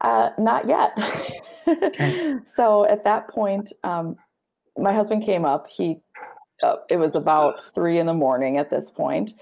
[0.00, 0.92] Uh, not yet.
[1.66, 2.36] okay.
[2.54, 4.16] So at that point, um,
[4.76, 5.66] my husband came up.
[5.68, 6.00] He
[6.88, 9.32] it was about three in the morning at this point.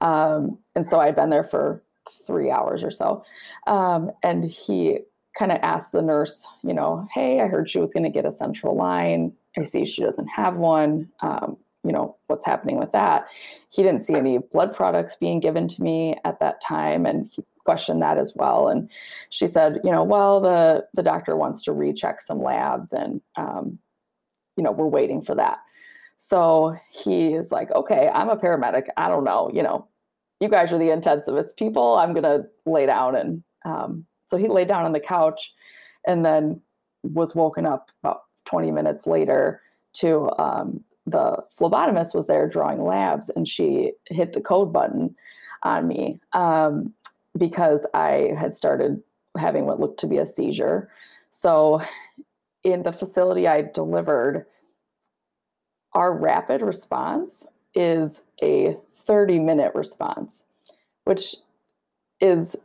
[0.00, 1.82] Um, and so I'd been there for
[2.26, 3.24] three hours or so.
[3.66, 5.00] Um, and he
[5.38, 8.26] kind of asked the nurse, you know, hey, I heard she was going to get
[8.26, 9.32] a central line.
[9.58, 11.08] I see she doesn't have one.
[11.20, 13.26] Um, you know, what's happening with that?
[13.70, 17.06] He didn't see any blood products being given to me at that time.
[17.06, 18.68] And he questioned that as well.
[18.68, 18.90] And
[19.30, 23.78] she said, you know, well, the, the doctor wants to recheck some labs and, um,
[24.56, 25.58] you know, we're waiting for that.
[26.18, 28.88] So he is like, okay, I'm a paramedic.
[28.96, 29.86] I don't know, you know,
[30.40, 31.96] you guys are the intensivist people.
[31.96, 33.14] I'm going to lay down.
[33.14, 35.54] And um, so he laid down on the couch
[36.06, 36.60] and then
[37.04, 39.62] was woken up about 20 minutes later
[39.94, 45.14] to um, the phlebotomist was there drawing labs and she hit the code button
[45.62, 46.92] on me um,
[47.36, 49.00] because I had started
[49.36, 50.90] having what looked to be a seizure.
[51.30, 51.80] So
[52.64, 54.46] in the facility I delivered,
[55.92, 60.44] our rapid response is a 30 minute response,
[61.04, 61.36] which
[62.20, 62.56] is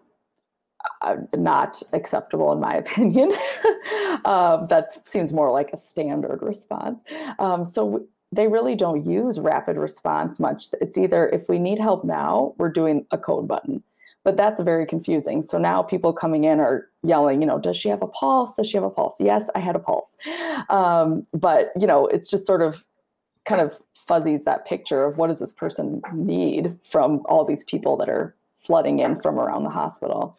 [1.01, 3.31] uh, not acceptable in my opinion.
[4.25, 7.01] um, that seems more like a standard response.
[7.39, 10.65] Um, so w- they really don't use rapid response much.
[10.81, 13.83] It's either if we need help now, we're doing a code button.
[14.23, 15.41] But that's very confusing.
[15.41, 18.55] So now people coming in are yelling, you know, does she have a pulse?
[18.55, 19.15] Does she have a pulse?
[19.19, 20.17] Yes, I had a pulse.
[20.69, 22.83] Um, but, you know, it's just sort of
[23.45, 23.77] kind of
[24.07, 28.35] fuzzies that picture of what does this person need from all these people that are
[28.59, 30.37] flooding in from around the hospital.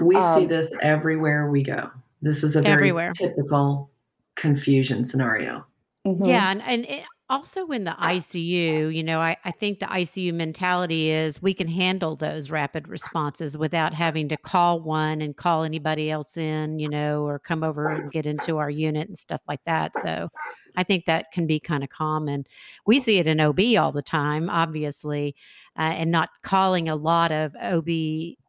[0.00, 1.90] We um, see this everywhere we go.
[2.20, 3.12] This is a very everywhere.
[3.12, 3.90] typical
[4.36, 5.66] confusion scenario.
[6.06, 6.24] Mm-hmm.
[6.24, 10.34] Yeah, and, and it, also in the ICU, you know, I, I think the ICU
[10.34, 15.62] mentality is we can handle those rapid responses without having to call one and call
[15.62, 19.40] anybody else in, you know, or come over and get into our unit and stuff
[19.48, 19.92] like that.
[20.02, 20.28] So
[20.76, 22.46] I think that can be kind of common.
[22.86, 25.34] We see it in OB all the time, obviously,
[25.78, 27.86] uh, and not calling a lot of OB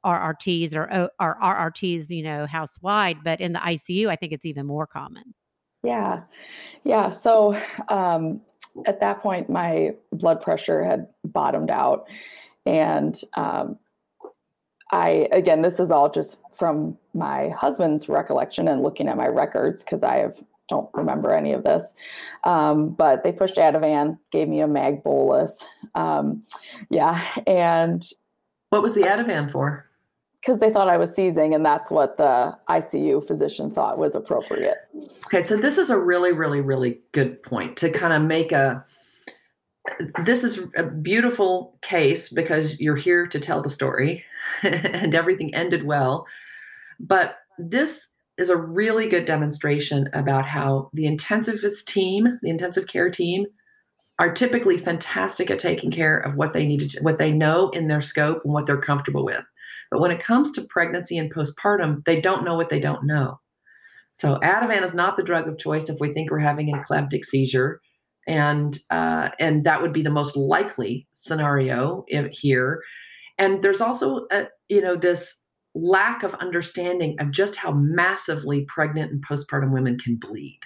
[0.06, 3.18] RRTs or, or RRTs, you know, house wide.
[3.24, 5.34] But in the ICU, I think it's even more common.
[5.84, 6.22] Yeah.
[6.84, 7.12] Yeah.
[7.12, 7.60] So
[7.90, 8.42] um,
[8.86, 12.08] at that point, my blood pressure had bottomed out.
[12.66, 13.78] And um,
[14.92, 19.84] I, again, this is all just from my husband's recollection and looking at my records
[19.84, 20.42] because I have
[20.74, 21.94] don't remember any of this.
[22.44, 25.66] Um, but they pushed Ativan, gave me a mag bolus.
[25.96, 26.44] Um,
[26.90, 27.24] yeah.
[27.46, 28.04] And
[28.70, 29.86] what was the Ativan for?
[30.44, 34.76] because they thought I was seizing, and that's what the ICU physician thought was appropriate.
[35.28, 38.86] Okay, so this is a really, really, really good point to kind of make a.
[40.26, 44.26] This is a beautiful case because you're here to tell the story,
[44.64, 46.28] and everything ended well.
[47.00, 53.10] But this is a really good demonstration about how the intensivist team, the intensive care
[53.10, 53.46] team,
[54.20, 57.88] are typically fantastic at taking care of what they need to, what they know in
[57.88, 59.44] their scope and what they're comfortable with.
[59.92, 63.40] But when it comes to pregnancy and postpartum, they don't know what they don't know.
[64.14, 67.26] So Ativan is not the drug of choice if we think we're having an eclamptic
[67.26, 67.82] seizure,
[68.28, 72.82] and uh, and that would be the most likely scenario here.
[73.38, 75.36] And there's also a, you know this
[75.76, 80.60] lack of understanding of just how massively pregnant and postpartum women can bleed.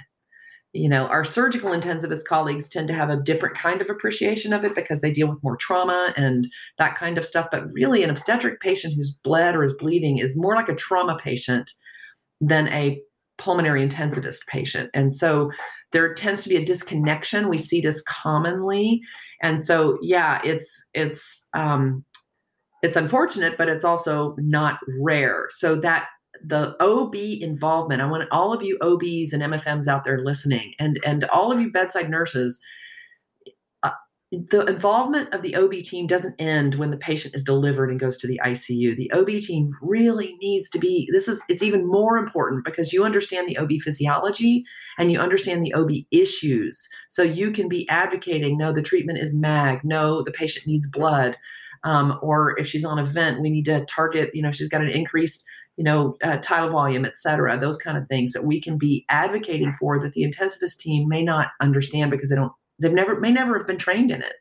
[0.73, 4.63] You know our surgical intensivist colleagues tend to have a different kind of appreciation of
[4.63, 8.09] it because they deal with more trauma and that kind of stuff but really an
[8.09, 11.71] obstetric patient who's bled or is bleeding is more like a trauma patient
[12.41, 13.01] than a
[13.37, 14.89] pulmonary intensivist patient.
[14.93, 15.51] And so
[15.91, 19.01] there tends to be a disconnection we see this commonly.
[19.41, 22.03] And so yeah it's it's um
[22.83, 26.07] it's unfortunate but it's also not rare so that
[26.43, 28.01] the OB involvement.
[28.01, 31.59] I want all of you OBs and MFMs out there listening, and and all of
[31.59, 32.59] you bedside nurses.
[33.83, 33.91] Uh,
[34.31, 38.17] the involvement of the OB team doesn't end when the patient is delivered and goes
[38.17, 38.95] to the ICU.
[38.95, 41.07] The OB team really needs to be.
[41.11, 44.63] This is it's even more important because you understand the OB physiology
[44.97, 48.57] and you understand the OB issues, so you can be advocating.
[48.57, 49.83] No, the treatment is MAG.
[49.83, 51.37] No, the patient needs blood.
[51.83, 54.31] Um, or if she's on a vent, we need to target.
[54.33, 55.43] You know, she's got an increased
[55.77, 59.05] you know, uh, tidal volume, et cetera, those kind of things that we can be
[59.09, 63.31] advocating for that the intensivist team may not understand because they don't, they've never, may
[63.31, 64.33] never have been trained in it.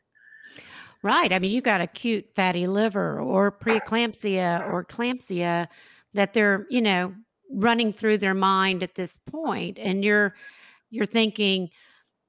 [1.03, 1.31] Right.
[1.31, 5.67] I mean, you've got acute fatty liver or preeclampsia or eclampsia
[6.15, 7.13] that they're, you know,
[7.51, 10.33] running through their mind at this point, and you're,
[10.89, 11.69] you're thinking,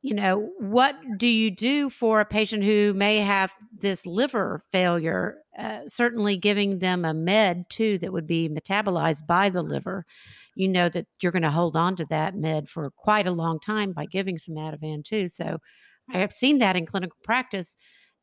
[0.00, 5.38] you know, what do you do for a patient who may have this liver failure?
[5.58, 10.04] Uh, certainly giving them a med too that would be metabolized by the liver.
[10.54, 13.58] You know that you're going to hold on to that med for quite a long
[13.58, 15.28] time by giving some Ativan too.
[15.28, 15.58] So
[16.12, 17.76] I have seen that in clinical practice.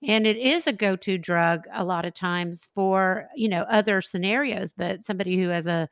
[0.08, 4.02] And it is a go to drug a lot of times for, you know, other
[4.02, 5.90] scenarios, but somebody who has a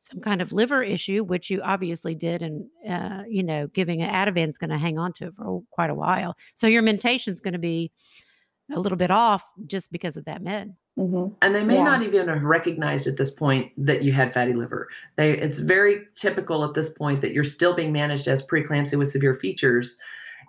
[0.00, 4.10] some kind of liver issue, which you obviously did, and uh, you know, giving an
[4.10, 6.36] Ativan is going to hang on to it for quite a while.
[6.54, 7.92] So your mentation is going to be
[8.72, 10.74] a little bit off just because of that med.
[10.98, 11.34] Mm-hmm.
[11.42, 11.84] And they may yeah.
[11.84, 14.88] not even have recognized at this point that you had fatty liver.
[15.16, 19.10] They, it's very typical at this point that you're still being managed as preeclampsia with
[19.10, 19.96] severe features.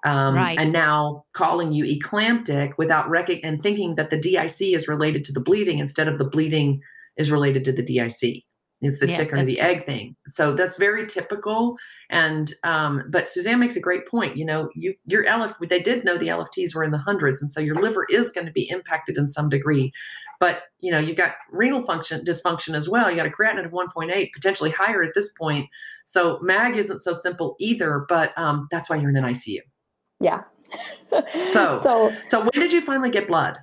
[0.05, 0.57] Um, right.
[0.57, 5.33] And now calling you eclamptic without rec- and thinking that the DIC is related to
[5.33, 6.81] the bleeding instead of the bleeding
[7.17, 8.43] is related to the DIC
[8.81, 9.65] is the yes, chicken or the true.
[9.65, 10.15] egg thing.
[10.27, 11.77] So that's very typical.
[12.09, 14.37] And um, but Suzanne makes a great point.
[14.37, 17.51] You know, you your LF they did know the LFTs were in the hundreds, and
[17.51, 19.91] so your liver is going to be impacted in some degree.
[20.39, 23.09] But you know, you've got renal function dysfunction as well.
[23.09, 25.69] You got a creatinine of 1.8, potentially higher at this point.
[26.05, 28.05] So MAG isn't so simple either.
[28.09, 29.59] But um, that's why you're in an ICU.
[30.19, 30.41] Yeah.
[31.47, 33.57] so so so when did you finally get blood?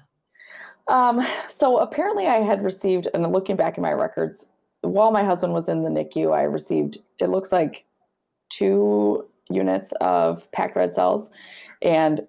[0.86, 4.46] Um, so apparently I had received, and looking back in my records,
[4.82, 7.84] while my husband was in the NICU, I received, it looks like
[8.48, 11.30] two units of packed red cells
[11.82, 12.26] and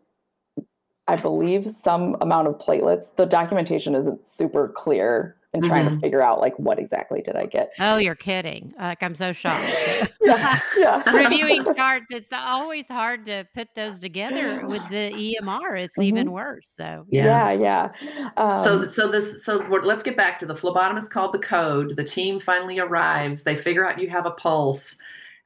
[1.07, 3.15] I believe some amount of platelets.
[3.15, 5.95] The documentation isn't super clear and trying mm-hmm.
[5.95, 7.71] to figure out like what exactly did I get.
[7.79, 8.73] Oh, you're kidding.
[8.77, 9.67] Like I'm so shocked.
[10.21, 11.11] yeah, yeah.
[11.11, 15.79] Reviewing charts, it's always hard to put those together with the EMR.
[15.79, 16.03] It's mm-hmm.
[16.03, 16.71] even worse.
[16.75, 17.89] So yeah, yeah.
[18.01, 18.29] yeah.
[18.37, 21.95] Um, so so this so let's get back to the phlebotomist called the code.
[21.95, 23.43] The team finally arrives.
[23.43, 24.95] They figure out you have a pulse,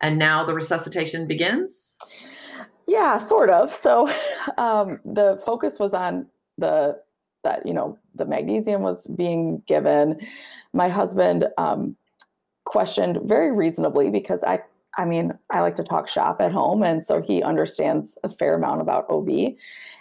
[0.01, 1.93] and now the resuscitation begins.
[2.88, 3.74] Yeah, sort of.
[3.74, 4.10] So
[4.58, 6.28] um, the focus was on
[6.58, 6.99] the
[7.44, 10.20] that you know the magnesium was being given.
[10.74, 11.96] My husband um,
[12.66, 14.60] questioned very reasonably because I
[14.98, 18.56] I mean I like to talk shop at home, and so he understands a fair
[18.56, 19.30] amount about OB.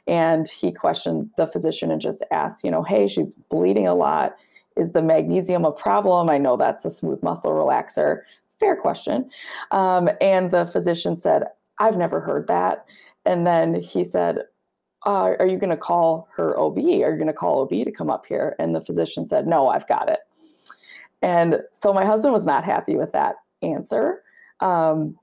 [0.06, 4.36] And he questioned the physician and just asked, you know, hey, she's bleeding a lot.
[4.76, 6.28] Is the magnesium a problem?
[6.28, 8.22] I know that's a smooth muscle relaxer.
[8.58, 9.30] Fair question.
[9.70, 11.44] Um, and the physician said,
[11.78, 12.84] I've never heard that.
[13.24, 14.38] And then he said,
[15.06, 16.78] uh, Are you going to call her OB?
[16.78, 18.54] Are you going to call OB to come up here?
[18.58, 20.20] And the physician said, No, I've got it.
[21.22, 24.22] And so my husband was not happy with that answer.
[24.60, 25.18] Um,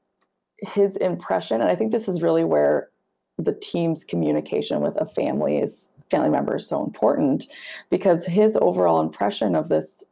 [0.60, 2.90] his impression, and I think this is really where
[3.38, 7.46] the team's communication with a family is family member is so important
[7.90, 10.04] because his overall impression of this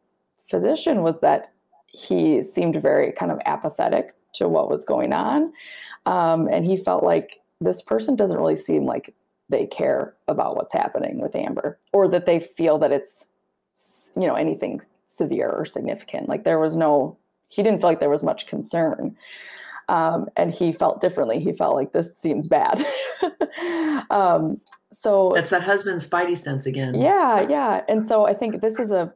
[0.50, 1.52] physician was that
[1.88, 5.52] he seemed very kind of apathetic to what was going on
[6.06, 9.14] um, and he felt like this person doesn't really seem like
[9.50, 13.26] they care about what's happening with Amber or that they feel that it's,
[14.16, 16.28] you know, anything severe or significant.
[16.28, 17.18] Like there was no,
[17.48, 19.16] he didn't feel like there was much concern.
[19.90, 21.40] Um, and he felt differently.
[21.40, 22.86] He felt like this seems bad.
[24.10, 24.60] um,
[24.92, 26.94] so that's that husband spidey sense again.
[26.96, 27.84] Yeah, yeah.
[27.88, 29.14] And so I think this is a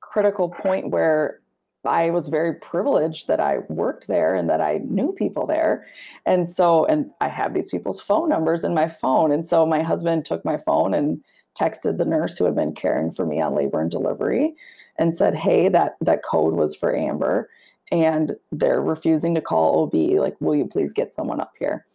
[0.00, 1.40] critical point where
[1.86, 5.86] I was very privileged that I worked there and that I knew people there.
[6.24, 9.32] And so, and I have these people's phone numbers in my phone.
[9.32, 11.22] And so my husband took my phone and
[11.58, 14.54] texted the nurse who had been caring for me on labor and delivery
[14.98, 17.48] and said, Hey, that, that code was for Amber
[17.90, 19.94] and they're refusing to call OB.
[20.20, 21.86] Like, will you please get someone up here?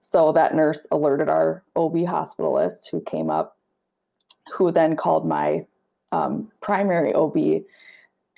[0.00, 3.56] So that nurse alerted our OB hospitalist who came up,
[4.52, 5.66] who then called my
[6.12, 7.62] um, primary OB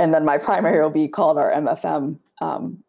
[0.00, 2.82] and then my primary OB called our MFM um,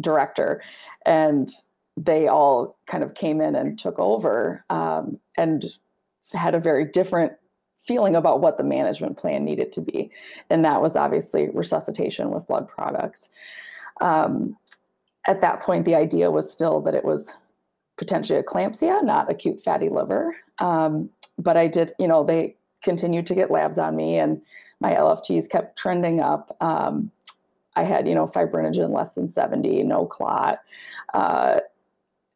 [0.00, 0.60] director,
[1.06, 1.48] and
[1.96, 5.66] they all kind of came in and took over um, and
[6.32, 7.32] had a very different
[7.86, 10.10] feeling about what the management plan needed to be.
[10.50, 13.28] And that was obviously resuscitation with blood products.
[14.00, 14.56] Um,
[15.26, 17.32] at that point, the idea was still that it was
[17.96, 20.34] potentially eclampsia, not acute fatty liver.
[20.58, 24.40] Um, but I did, you know, they continued to get labs on me and
[24.80, 26.56] my LFTs kept trending up.
[26.60, 27.10] Um,
[27.76, 30.60] I had, you know, fibrinogen less than 70, no clot.
[31.12, 31.60] Uh,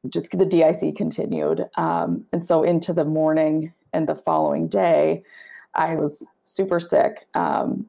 [0.08, 1.66] just the DIC continued.
[1.76, 5.22] Um, and so into the morning and the following day,
[5.74, 7.26] I was super sick.
[7.34, 7.88] Um,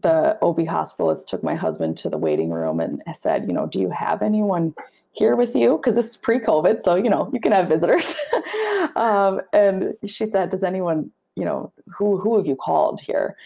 [0.00, 3.78] the OB hospitalist took my husband to the waiting room and said, you know, do
[3.78, 4.74] you have anyone
[5.12, 5.76] here with you?
[5.76, 8.14] Because this is pre COVID, so, you know, you can have visitors.
[8.96, 13.36] um, and she said, does anyone, you know, who, who have you called here?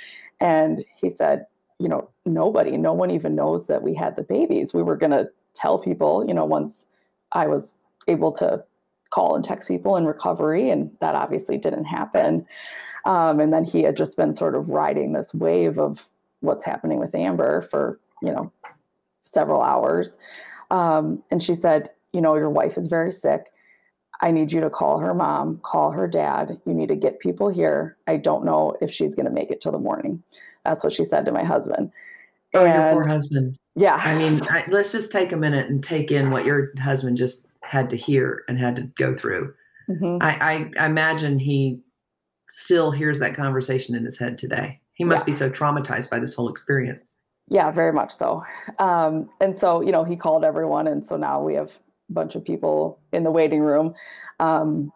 [0.41, 1.47] And he said,
[1.79, 4.73] you know, nobody, no one even knows that we had the babies.
[4.73, 6.87] We were going to tell people, you know, once
[7.33, 7.73] I was
[8.09, 8.65] able to
[9.11, 12.47] call and text people in recovery, and that obviously didn't happen.
[13.05, 16.09] Um, and then he had just been sort of riding this wave of
[16.41, 18.51] what's happening with Amber for, you know,
[19.23, 20.17] several hours.
[20.71, 23.53] Um, and she said, you know, your wife is very sick.
[24.21, 26.61] I need you to call her mom, call her dad.
[26.67, 27.97] You need to get people here.
[28.07, 30.23] I don't know if she's going to make it till the morning.
[30.65, 31.91] That's what she said to my husband.
[32.55, 33.59] Oh, and, your poor husband.
[33.75, 34.01] Yeah.
[34.03, 37.45] I mean, I, let's just take a minute and take in what your husband just
[37.63, 39.53] had to hear and had to go through.
[39.89, 40.19] Mm-hmm.
[40.21, 41.81] I, I, imagine he
[42.49, 44.81] still hears that conversation in his head today.
[44.95, 45.33] He must yeah.
[45.33, 47.15] be so traumatized by this whole experience.
[47.49, 48.43] Yeah, very much so.
[48.79, 50.87] Um, and so, you know, he called everyone.
[50.87, 51.71] And so now we have
[52.11, 53.95] bunch of people in the waiting room.
[54.41, 54.93] Um,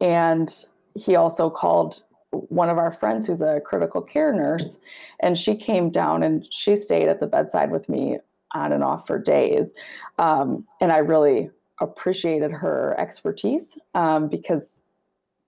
[0.00, 0.64] and
[0.94, 4.78] he also called one of our friends who's a critical care nurse,
[5.20, 8.18] and she came down and she stayed at the bedside with me
[8.54, 9.72] on and off for days.
[10.18, 11.50] Um, and I really
[11.80, 14.80] appreciated her expertise um, because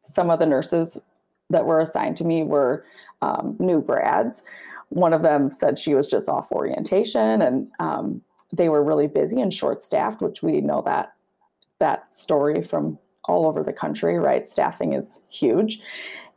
[0.04, 0.98] some of the nurses
[1.50, 2.84] that were assigned to me were
[3.22, 4.42] um, new grads.
[4.90, 8.22] One of them said she was just off orientation, and um,
[8.52, 11.12] they were really busy and short staffed, which we know that
[11.78, 14.48] that story from all over the country, right?
[14.48, 15.80] Staffing is huge.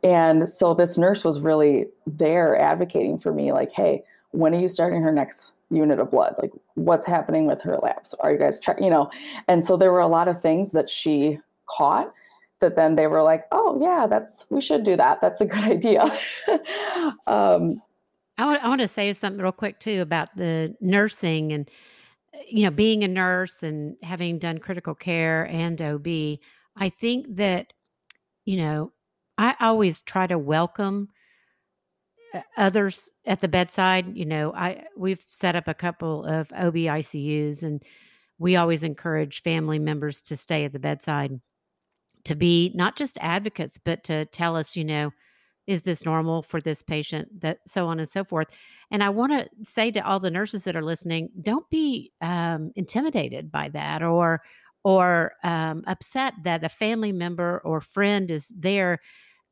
[0.02, 4.68] And so this nurse was really there advocating for me, like, hey, when are you
[4.68, 6.34] starting her next unit of blood?
[6.40, 8.14] Like, what's happening with her labs?
[8.20, 8.84] Are you guys checking?
[8.84, 9.10] You know,
[9.48, 12.12] and so there were a lot of things that she caught
[12.60, 15.20] that then they were like, oh, yeah, that's, we should do that.
[15.20, 16.02] That's a good idea.
[17.26, 17.82] um,
[18.38, 21.70] I want, I want to say something real quick too about the nursing and
[22.48, 26.06] you know, being a nurse and having done critical care and OB,
[26.76, 27.72] I think that,
[28.44, 28.92] you know,
[29.38, 31.08] I always try to welcome
[32.34, 34.16] uh, others at the bedside.
[34.16, 37.82] You know, I we've set up a couple of OB ICUs and
[38.38, 41.40] we always encourage family members to stay at the bedside.
[42.24, 45.12] to be not just advocates, but to tell us, you know,
[45.66, 48.48] is this normal for this patient that so on and so forth
[48.90, 52.70] and i want to say to all the nurses that are listening don't be um,
[52.76, 54.42] intimidated by that or
[54.84, 58.98] or um, upset that a family member or friend is there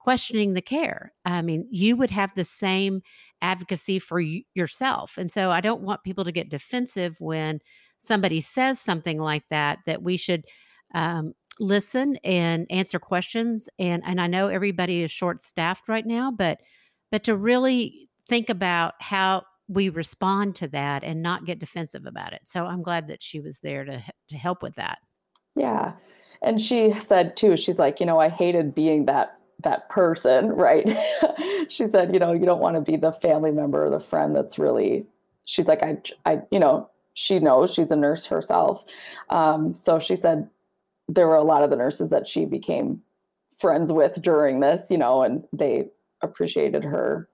[0.00, 1.12] questioning the care.
[1.24, 3.02] I mean, you would have the same
[3.42, 5.16] advocacy for y- yourself.
[5.18, 7.60] And so I don't want people to get defensive when
[8.00, 10.46] somebody says something like that, that we should
[10.94, 13.68] um, listen and answer questions.
[13.78, 16.58] And, and I know everybody is short staffed right now, but,
[17.12, 22.32] but to really think about how we respond to that and not get defensive about
[22.32, 22.42] it.
[22.46, 24.98] So I'm glad that she was there to, to help with that.
[25.54, 25.92] Yeah.
[26.42, 30.88] And she said too, she's like, you know, I hated being that that person, right?
[31.68, 34.34] she said, you know, you don't want to be the family member or the friend
[34.34, 35.06] that's really
[35.44, 38.84] she's like, I I, you know, she knows she's a nurse herself.
[39.28, 40.48] Um, so she said
[41.14, 43.00] there were a lot of the nurses that she became
[43.58, 45.88] friends with during this, you know, and they
[46.22, 47.28] appreciated her,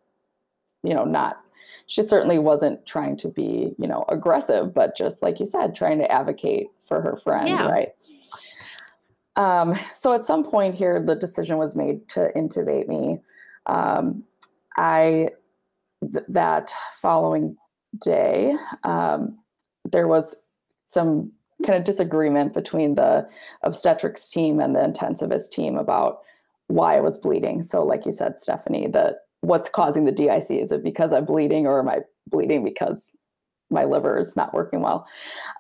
[0.82, 1.38] you know, not
[1.86, 5.98] she certainly wasn't trying to be, you know, aggressive, but just like you said, trying
[5.98, 7.68] to advocate for her friend, yeah.
[7.68, 7.88] right?
[9.36, 13.20] Um, so at some point here, the decision was made to intubate me.
[13.66, 14.24] Um,
[14.76, 15.30] I
[16.12, 17.56] th- that following
[17.98, 19.38] day, um,
[19.84, 20.34] there was
[20.84, 21.30] some
[21.64, 23.28] kind of disagreement between the
[23.62, 26.20] obstetrics team and the intensivist team about
[26.68, 27.62] why I was bleeding.
[27.62, 30.50] So, like you said, Stephanie, that what's causing the DIC?
[30.50, 33.12] Is it because I'm bleeding, or am I bleeding because
[33.70, 35.06] my liver is not working well?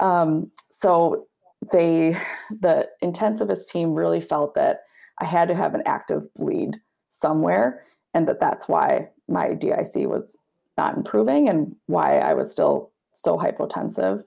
[0.00, 1.26] Um, so
[1.72, 2.16] they
[2.50, 4.80] the intensivist team really felt that
[5.20, 6.76] I had to have an active bleed
[7.10, 7.82] somewhere
[8.12, 10.38] and that that's why my DIC was
[10.76, 14.22] not improving and why I was still so hypotensive.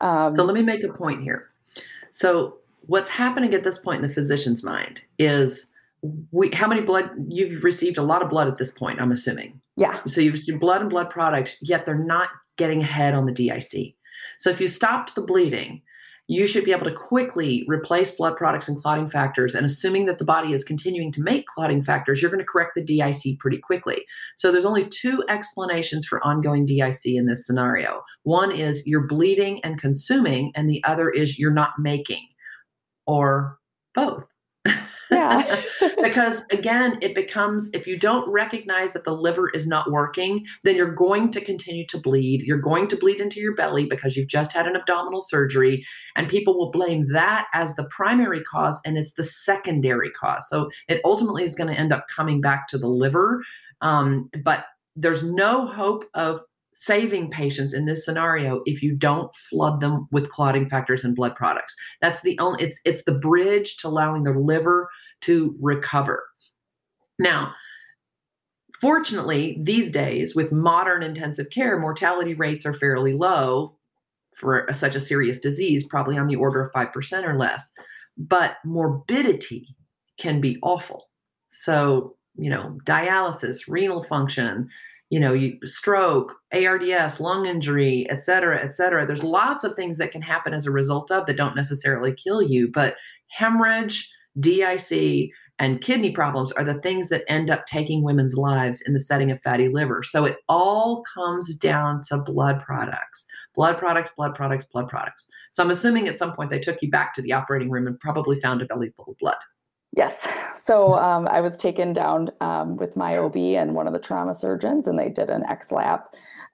[0.00, 1.48] Um, so let me make a point here.
[2.10, 5.66] So what's happening at this point in the physician's mind is
[6.30, 9.60] we how many blood you've received a lot of blood at this point, I'm assuming.
[9.76, 10.00] Yeah.
[10.06, 13.94] So you've received blood and blood products, yet they're not getting ahead on the DIC.
[14.38, 15.82] So if you stopped the bleeding,
[16.30, 19.54] you should be able to quickly replace blood products and clotting factors.
[19.54, 22.72] And assuming that the body is continuing to make clotting factors, you're going to correct
[22.74, 24.04] the DIC pretty quickly.
[24.36, 28.02] So there's only two explanations for ongoing DIC in this scenario.
[28.24, 32.28] One is you're bleeding and consuming, and the other is you're not making,
[33.06, 33.58] or
[33.94, 34.26] both.
[35.10, 35.62] Yeah.
[36.02, 40.76] because again, it becomes if you don't recognize that the liver is not working, then
[40.76, 42.42] you're going to continue to bleed.
[42.42, 45.84] You're going to bleed into your belly because you've just had an abdominal surgery,
[46.16, 50.48] and people will blame that as the primary cause, and it's the secondary cause.
[50.48, 53.42] So it ultimately is going to end up coming back to the liver.
[53.80, 54.64] Um, but
[54.96, 56.40] there's no hope of
[56.80, 61.34] saving patients in this scenario if you don't flood them with clotting factors and blood
[61.34, 61.74] products.
[62.00, 64.88] That's the only it's it's the bridge to allowing the liver
[65.22, 66.24] to recover.
[67.18, 67.52] Now,
[68.80, 73.76] fortunately, these days with modern intensive care, mortality rates are fairly low
[74.36, 77.72] for a, such a serious disease, probably on the order of 5% or less.
[78.16, 79.74] But morbidity
[80.16, 81.08] can be awful.
[81.48, 84.68] So, you know, dialysis, renal function,
[85.10, 89.06] you know, you, stroke, ARDS, lung injury, et cetera, et cetera.
[89.06, 92.42] There's lots of things that can happen as a result of that don't necessarily kill
[92.42, 92.96] you, but
[93.28, 95.30] hemorrhage, DIC,
[95.60, 99.30] and kidney problems are the things that end up taking women's lives in the setting
[99.30, 100.02] of fatty liver.
[100.04, 105.26] So it all comes down to blood products, blood products, blood products, blood products.
[105.50, 107.98] So I'm assuming at some point they took you back to the operating room and
[107.98, 109.36] probably found a belly full of blood.
[109.98, 110.28] Yes.
[110.64, 114.36] So um, I was taken down um, with my OB and one of the trauma
[114.36, 116.04] surgeons, and they did an ExLap.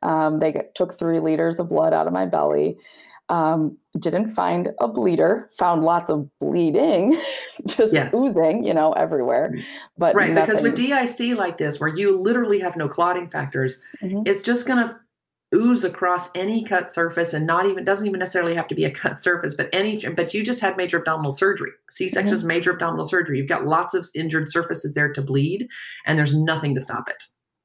[0.03, 2.79] Um, they get, took three liters of blood out of my belly.
[3.29, 5.51] Um, didn't find a bleeder.
[5.59, 7.21] Found lots of bleeding,
[7.67, 8.15] just yes.
[8.15, 9.51] oozing, you know, everywhere.
[9.55, 9.63] Mm.
[9.99, 10.57] But right, nothing...
[10.57, 14.23] because with DIC like this, where you literally have no clotting factors, mm-hmm.
[14.25, 14.97] it's just going to
[15.55, 18.91] ooze across any cut surface and not even doesn't even necessarily have to be a
[18.91, 22.49] cut surface but any but you just had major abdominal surgery c-section is mm-hmm.
[22.49, 25.69] major abdominal surgery you've got lots of injured surfaces there to bleed
[26.07, 27.23] and there's nothing to stop it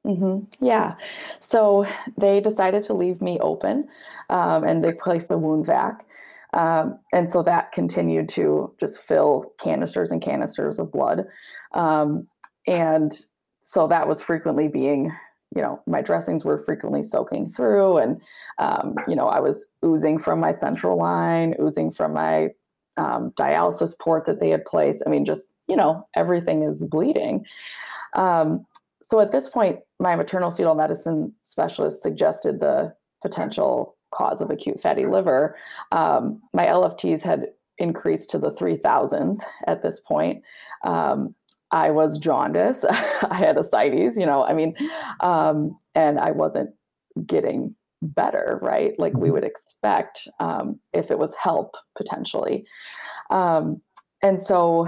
[0.08, 0.46] mm-hmm.
[0.64, 0.96] yeah
[1.40, 1.86] so
[2.18, 3.88] they decided to leave me open
[4.30, 6.06] um, and they placed the wound vac
[6.54, 11.26] um, and so that continued to just fill canisters and canisters of blood
[11.74, 12.28] um,
[12.68, 13.14] and
[13.64, 15.12] so that was frequently being
[15.56, 18.22] you know, my dressings were frequently soaking through, and
[18.60, 22.50] um, you know, I was oozing from my central line, oozing from my
[22.98, 25.02] um, dialysis port that they had placed.
[25.06, 27.46] I mean, just you know, everything is bleeding.
[28.16, 28.66] Um,
[29.02, 34.80] so at this point, my maternal fetal medicine specialist suggested the potential cause of acute
[34.82, 35.56] fatty liver.
[35.92, 37.48] Um, my LFTs had
[37.78, 40.44] increased to the 3000s at this point.
[40.84, 41.34] Um,
[41.72, 42.86] I was jaundice.
[42.90, 44.76] I had ascites, you know, I mean,
[45.20, 46.72] um, and I wasn't
[47.26, 48.94] getting better, right?
[48.98, 49.34] Like we mm-hmm.
[49.34, 52.66] would expect um, if it was HELLP potentially.
[53.30, 53.82] Um,
[54.22, 54.88] and so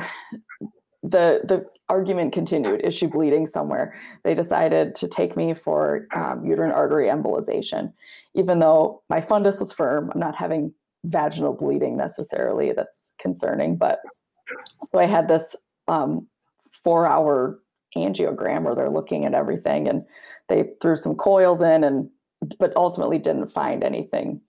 [1.04, 2.82] the the argument continued.
[2.82, 3.94] Is she bleeding somewhere?
[4.24, 7.92] They decided to take me for um, uterine artery embolization,
[8.34, 10.10] even though my fundus was firm.
[10.14, 10.74] I'm not having
[11.04, 12.72] vaginal bleeding necessarily.
[12.72, 14.00] That's concerning, but
[14.90, 15.56] so I had this
[15.88, 16.28] um,
[16.72, 17.60] four hour
[17.96, 20.06] angiogram where they're looking at everything and
[20.50, 22.10] they threw some coils in and
[22.58, 24.42] but ultimately didn't find anything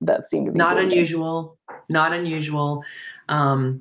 [0.00, 0.92] that seemed to be not bleeding.
[0.92, 1.58] unusual
[1.88, 2.84] not unusual
[3.28, 3.80] um,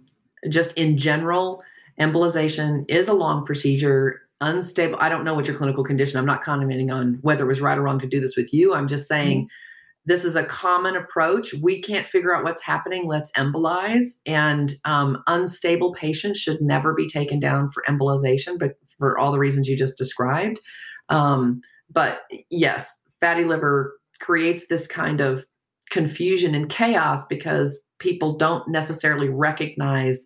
[0.49, 1.63] just in general
[1.99, 6.43] embolization is a long procedure unstable i don't know what your clinical condition i'm not
[6.43, 9.07] commenting on whether it was right or wrong to do this with you i'm just
[9.07, 9.55] saying mm-hmm
[10.05, 11.53] this is a common approach.
[11.61, 13.05] We can't figure out what's happening.
[13.05, 14.05] Let's embolize.
[14.25, 19.39] And um, unstable patients should never be taken down for embolization, but for all the
[19.39, 20.59] reasons you just described.
[21.09, 21.61] Um,
[21.93, 25.45] but yes, fatty liver creates this kind of
[25.89, 30.25] confusion and chaos because people don't necessarily recognize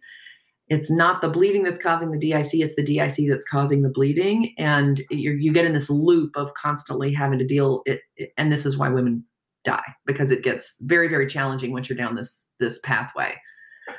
[0.68, 4.54] it's not the bleeding that's causing the DIC, it's the DIC that's causing the bleeding.
[4.58, 8.02] And you get in this loop of constantly having to deal it,
[8.38, 9.24] and this is why women
[9.66, 13.34] die because it gets very very challenging once you're down this this pathway.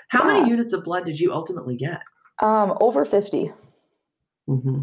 [0.09, 0.41] How yeah.
[0.41, 2.01] many units of blood did you ultimately get?
[2.41, 3.53] Um over 50
[4.49, 4.81] mm-hmm.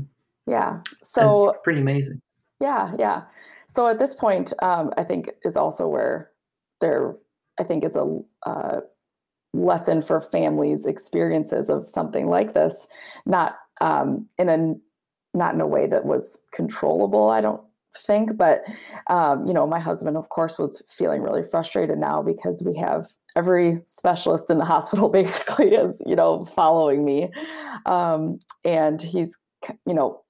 [0.47, 0.81] yeah.
[1.03, 2.21] So and pretty amazing.
[2.59, 3.23] Yeah yeah.
[3.67, 6.31] So at this point um, i think is also where
[6.81, 7.15] there
[7.59, 8.81] i think is a uh,
[9.53, 12.87] lesson for families experiences of something like this.
[13.25, 14.75] Not um, in a
[15.33, 17.63] not in a way that was controllable i don't
[17.97, 18.37] think.
[18.37, 18.63] But,
[19.07, 23.07] um, you know, my husband, of course, was feeling really frustrated now because we have
[23.35, 27.31] every specialist in the hospital basically is, you know, following me.
[27.85, 29.35] Um, and he's,
[29.85, 30.21] you know,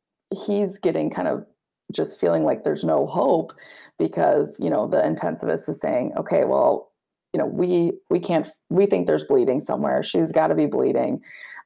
[0.45, 1.45] he's getting kind of
[1.91, 3.53] just feeling like there's no hope
[3.99, 6.91] because, you know, the intensivist is saying, okay, well,
[7.33, 10.03] you know, we we can't we think there's bleeding somewhere.
[10.03, 11.19] She's got to be bleeding.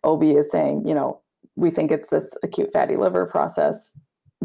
[0.04, 1.22] OB is saying, you know,
[1.56, 3.92] we think it's this acute fatty liver process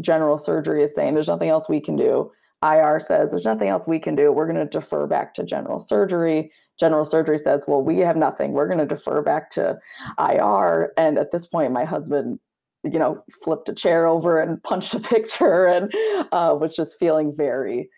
[0.01, 2.31] general surgery is saying there's nothing else we can do.
[2.63, 4.31] IR says there's nothing else we can do.
[4.31, 6.51] We're going to defer back to general surgery.
[6.79, 8.53] General surgery says, well, we have nothing.
[8.53, 9.77] We're going to defer back to
[10.17, 10.93] IR.
[10.97, 12.39] And at this point, my husband,
[12.83, 15.93] you know, flipped a chair over and punched a picture and
[16.31, 17.89] uh, was just feeling very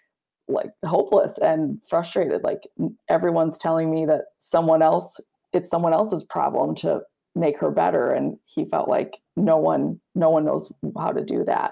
[0.47, 2.43] like hopeless and frustrated.
[2.43, 2.63] Like
[3.09, 5.19] everyone's telling me that someone else,
[5.53, 7.01] it's someone else's problem to
[7.35, 8.11] make her better.
[8.11, 11.71] And he felt like no one no one knows how to do that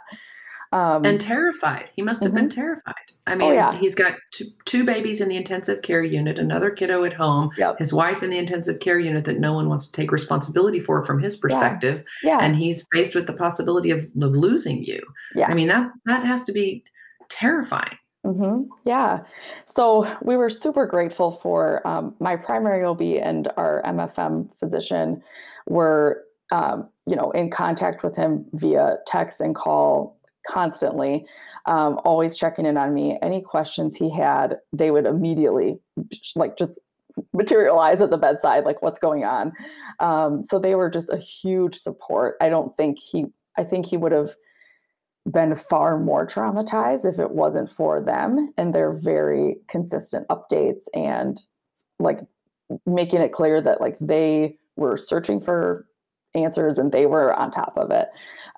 [0.72, 2.42] um, and terrified he must have mm-hmm.
[2.42, 2.94] been terrified
[3.28, 3.76] i oh, mean oh, yeah.
[3.78, 7.78] he's got two, two, babies in the intensive care unit another kiddo at home yep.
[7.80, 11.06] his wife in the intensive care unit that no one wants to take responsibility for
[11.06, 12.32] from his perspective yeah.
[12.32, 12.46] Yeah.
[12.46, 15.00] and he's faced with the possibility of, of losing you
[15.36, 15.48] yeah.
[15.48, 16.84] i mean that that has to be
[17.30, 18.70] terrifying Mm-hmm.
[18.86, 19.20] Yeah.
[19.66, 25.22] So we were super grateful for um, my primary OB and our MFM physician
[25.68, 31.26] were um, you know, in contact with him via text and call constantly,
[31.66, 33.18] um, always checking in on me.
[33.22, 35.80] Any questions he had, they would immediately
[36.36, 36.80] like just
[37.34, 39.52] materialize at the bedside, like what's going on.
[40.00, 42.36] Um, so they were just a huge support.
[42.40, 43.26] I don't think he,
[43.58, 44.36] I think he would have
[45.32, 51.42] been far more traumatized if it wasn't for them and their very consistent updates and
[52.00, 52.20] like
[52.86, 55.86] making it clear that like they were searching for
[56.36, 58.10] answers and they were on top of it.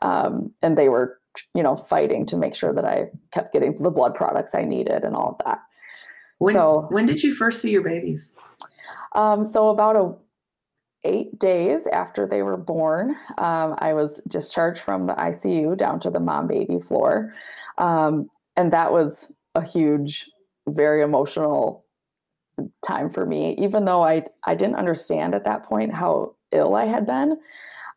[0.01, 1.19] Um, and they were
[1.53, 5.03] you know fighting to make sure that i kept getting the blood products i needed
[5.03, 5.59] and all of that.
[6.39, 8.33] When, so when did you first see your babies?
[9.13, 10.13] Um, so about a
[11.07, 16.09] eight days after they were born um, i was discharged from the icu down to
[16.09, 17.33] the mom baby floor.
[17.77, 20.29] Um, and that was a huge
[20.67, 21.84] very emotional
[22.85, 26.85] time for me even though i i didn't understand at that point how ill I
[26.85, 27.37] had been.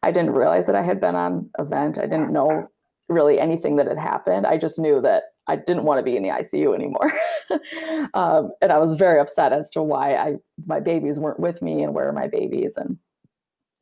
[0.02, 1.98] I didn't realize that I had been on a vent.
[1.98, 2.68] I didn't know
[3.08, 4.46] really anything that had happened.
[4.46, 7.10] I just knew that I didn't want to be in the ICU anymore.
[8.14, 10.36] um, and I was very upset as to why I
[10.66, 12.98] my babies weren't with me and where are my babies and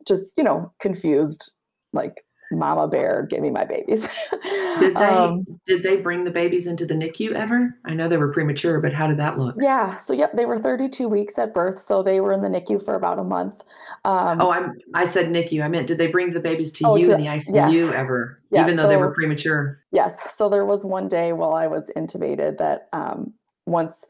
[0.06, 1.52] just, you know, confused
[1.92, 2.22] like
[2.52, 4.06] mama bear give me my babies
[4.78, 8.16] did they um, did they bring the babies into the nicu ever i know they
[8.16, 11.54] were premature but how did that look yeah so yep they were 32 weeks at
[11.54, 13.62] birth so they were in the nicu for about a month
[14.04, 16.96] um, oh i'm i said nicu i meant did they bring the babies to oh,
[16.96, 17.94] you to, in the icu yes.
[17.94, 21.54] ever yes, even though so, they were premature yes so there was one day while
[21.54, 23.32] i was intubated that um,
[23.66, 24.04] once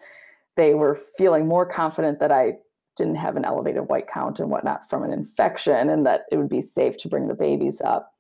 [0.57, 2.53] they were feeling more confident that i
[2.97, 6.49] didn't have an elevated white count and whatnot from an infection and that it would
[6.49, 8.12] be safe to bring the babies up.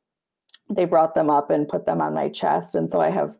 [0.68, 2.74] They brought them up and put them on my chest.
[2.74, 3.34] And so I have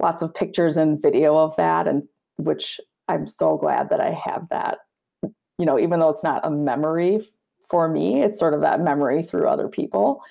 [0.00, 2.04] lots of pictures and video of that, and
[2.36, 4.78] which I'm so glad that I have that.
[5.22, 7.28] You know, even though it's not a memory
[7.68, 10.22] for me, it's sort of that memory through other people.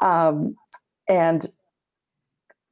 [0.00, 0.56] Um,
[1.08, 1.46] and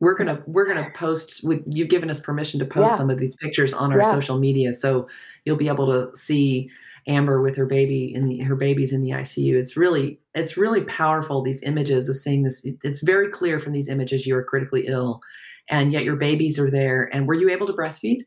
[0.00, 2.96] we're gonna we're gonna post with you've given us permission to post yeah.
[2.96, 4.12] some of these pictures on our yeah.
[4.12, 5.08] social media so
[5.44, 6.70] you'll be able to see
[7.08, 10.82] amber with her baby in the her baby's in the icu it's really it's really
[10.82, 15.20] powerful these images of seeing this it's very clear from these images you're critically ill
[15.68, 17.10] and yet your babies are there.
[17.12, 18.20] And were you able to breastfeed?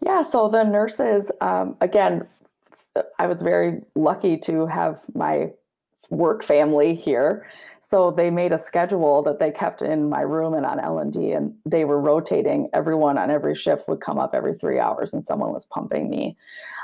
[0.00, 2.26] Yeah so the nurses um, again
[3.18, 5.50] i was very lucky to have my
[6.10, 7.46] work family here
[7.86, 11.54] so they made a schedule that they kept in my room and on L&D and
[11.66, 12.68] they were rotating.
[12.72, 16.36] Everyone on every shift would come up every three hours and someone was pumping me.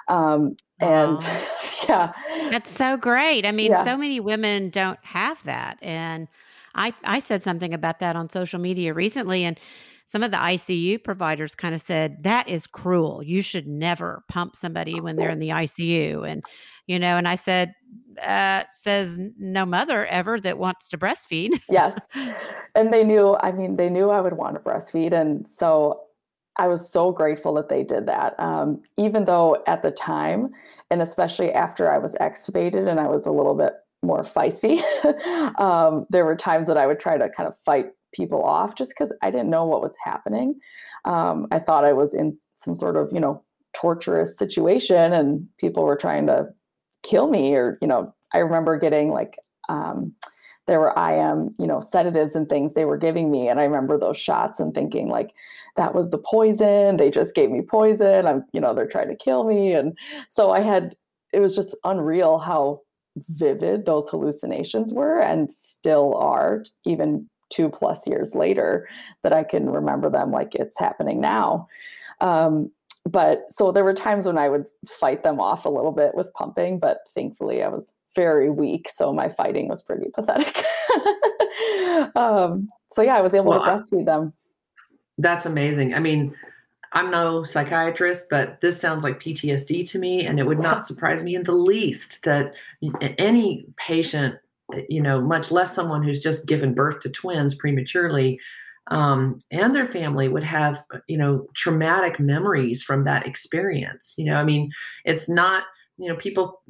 [0.09, 1.19] Um, and
[1.89, 2.13] yeah.
[2.51, 3.47] That's so great.
[3.47, 3.85] I mean, yeah.
[3.85, 5.79] so many women don't have that.
[5.81, 6.29] And
[6.75, 9.59] I, I said something about that on social media recently and
[10.07, 13.23] some of the ICU providers kind of said that is cruel.
[13.23, 16.29] You should never pump somebody when they're in the ICU.
[16.29, 16.45] And,
[16.91, 17.73] you know, and I said,
[18.21, 21.51] uh, says no mother ever that wants to breastfeed.
[21.71, 21.97] yes.
[22.75, 25.13] And they knew, I mean, they knew I would want to breastfeed.
[25.13, 26.01] And so
[26.57, 28.35] I was so grateful that they did that.
[28.41, 30.51] Um, even though at the time,
[30.91, 34.83] and especially after I was extubated and I was a little bit more feisty,
[35.61, 38.95] um, there were times that I would try to kind of fight people off just
[38.99, 40.59] because I didn't know what was happening.
[41.05, 45.85] Um, I thought I was in some sort of, you know, torturous situation and people
[45.85, 46.49] were trying to
[47.03, 49.37] kill me or you know i remember getting like
[49.69, 50.13] um,
[50.67, 53.99] there were im you know sedatives and things they were giving me and i remember
[53.99, 55.31] those shots and thinking like
[55.77, 56.97] that was the poison.
[56.97, 58.27] They just gave me poison.
[58.27, 59.73] I'm you know they're trying to kill me.
[59.73, 59.97] And
[60.29, 60.95] so i had
[61.33, 62.81] it was just unreal how
[63.29, 68.89] vivid those hallucinations were and still are even two plus years later
[69.25, 71.67] that i can remember them like it's happening now.
[72.21, 72.71] Um,
[73.09, 76.33] but so there were times when I would fight them off a little bit with
[76.35, 80.65] pumping, but thankfully I was very weak, so my fighting was pretty pathetic.
[82.17, 84.33] um, so yeah, I was able well, to breastfeed them.
[85.19, 85.95] That's amazing.
[85.95, 86.35] I mean,
[86.93, 91.23] I'm no psychiatrist, but this sounds like PTSD to me, and it would not surprise
[91.23, 92.55] me in the least that
[93.19, 94.37] any patient,
[94.89, 98.41] you know, much less someone who's just given birth to twins prematurely,
[98.91, 104.37] um, and their family would have you know traumatic memories from that experience you know
[104.37, 104.71] i mean
[105.05, 105.65] it's not
[105.99, 106.61] you know people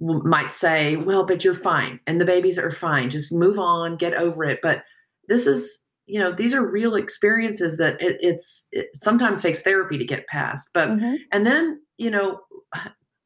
[0.00, 4.14] might say well but you're fine and the babies are fine just move on get
[4.14, 4.82] over it but
[5.28, 9.98] this is you know these are real experiences that it, it's it sometimes takes therapy
[9.98, 11.14] to get past but mm-hmm.
[11.30, 12.40] and then you know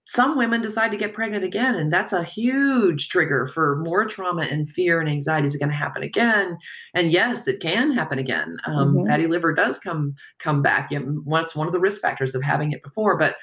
[0.07, 4.42] some women decide to get pregnant again and that's a huge trigger for more trauma
[4.42, 5.46] and fear and anxiety.
[5.46, 6.57] Is going to happen again?
[6.94, 8.57] And yes it can happen again.
[8.66, 9.07] Um, mm-hmm.
[9.07, 10.90] fatty liver does come come back.
[10.90, 13.18] You it's one of the risk factors of having it before.
[13.18, 13.36] But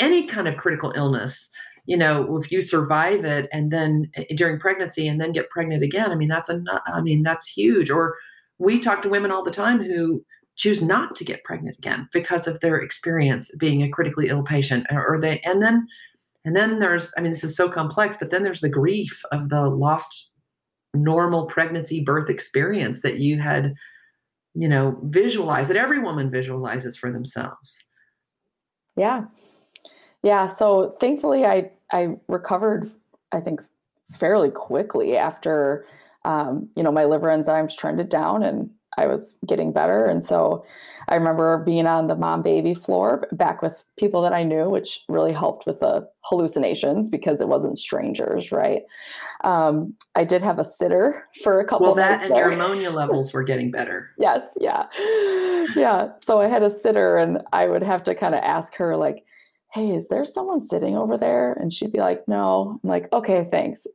[0.00, 1.48] any kind of critical illness
[1.86, 5.82] you know if you survive it and then eh, during pregnancy and then get pregnant
[5.82, 7.88] again i mean that's a i mean that's huge.
[7.90, 8.16] Or
[8.58, 10.24] we talk to women all the time who
[10.56, 14.86] choose not to get pregnant again because of their experience being a critically ill patient
[14.90, 15.86] or they and then
[16.46, 19.48] and then there's, I mean, this is so complex, but then there's the grief of
[19.48, 20.30] the lost
[20.94, 23.74] normal pregnancy birth experience that you had,
[24.54, 27.82] you know, visualized, that every woman visualizes for themselves.
[28.96, 29.24] Yeah.
[30.22, 30.46] Yeah.
[30.46, 32.92] So thankfully I I recovered,
[33.32, 33.60] I think,
[34.12, 35.84] fairly quickly after
[36.24, 40.06] um, you know, my liver enzymes trended down and I was getting better.
[40.06, 40.64] And so
[41.08, 45.00] I remember being on the mom baby floor back with people that I knew, which
[45.08, 48.82] really helped with the hallucinations because it wasn't strangers, right?
[49.44, 51.86] Um, I did have a sitter for a couple.
[51.88, 52.44] Of Well, that and there.
[52.44, 54.10] your ammonia levels were getting better.
[54.18, 54.86] yes, yeah,
[55.76, 56.08] yeah.
[56.22, 59.24] So I had a sitter, and I would have to kind of ask her like,
[59.72, 63.46] "Hey, is there someone sitting over there?" And she'd be like, "No." I'm like, "Okay,
[63.50, 63.86] thanks."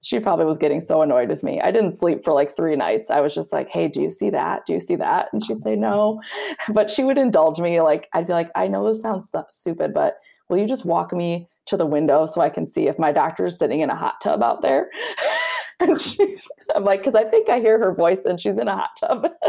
[0.00, 1.60] She probably was getting so annoyed with me.
[1.60, 3.10] I didn't sleep for like three nights.
[3.10, 4.64] I was just like, hey, do you see that?
[4.66, 5.28] Do you see that?
[5.32, 6.20] And she'd say no.
[6.72, 7.80] But she would indulge me.
[7.80, 10.18] Like, I'd be like, I know this sounds stupid, but
[10.48, 13.46] will you just walk me to the window so I can see if my doctor
[13.46, 14.90] is sitting in a hot tub out there?
[15.80, 18.76] and she's, I'm like, because I think I hear her voice and she's in a
[18.76, 19.24] hot tub.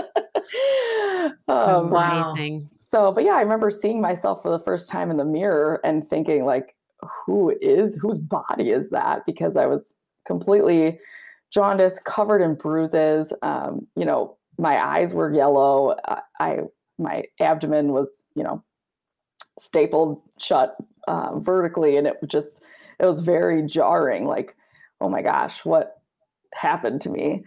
[1.48, 2.32] um, wow.
[2.32, 2.70] Amazing.
[2.80, 6.10] So, but yeah, I remember seeing myself for the first time in the mirror and
[6.10, 6.76] thinking, like,
[7.26, 9.26] who is, whose body is that?
[9.26, 9.96] Because I was
[10.26, 11.00] completely
[11.52, 13.34] jaundiced, covered in bruises.
[13.42, 15.96] Um, you know, my eyes were yellow.
[16.06, 16.58] I, I,
[16.98, 18.64] my abdomen was, you know,
[19.58, 20.76] stapled shut
[21.08, 22.62] uh, vertically, and it just
[23.00, 24.26] it was very jarring.
[24.26, 24.56] Like,
[25.02, 26.02] oh my gosh, what
[26.54, 27.44] happened to me?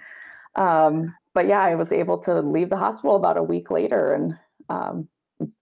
[0.57, 4.35] Um, but yeah, I was able to leave the hospital about a week later and
[4.69, 5.09] um,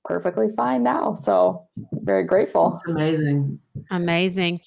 [0.05, 1.15] perfectly fine now.
[1.23, 2.71] So very grateful.
[2.71, 3.61] That's amazing.
[3.91, 4.61] Amazing.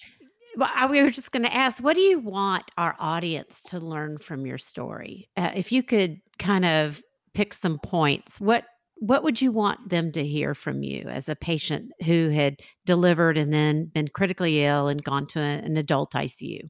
[0.56, 4.20] Well, we were just going to ask, what do you want our audience to learn
[4.20, 5.30] from your story?
[5.36, 7.02] Uh, if you could kind of
[7.34, 8.66] pick some points, what
[8.98, 13.38] what would you want them to hear from you as a patient who had delivered
[13.38, 16.70] and then been critically ill and gone to a, an adult ICU?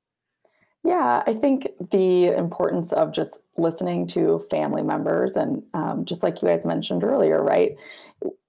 [0.83, 6.41] Yeah, I think the importance of just listening to family members and um, just like
[6.41, 7.75] you guys mentioned earlier, right?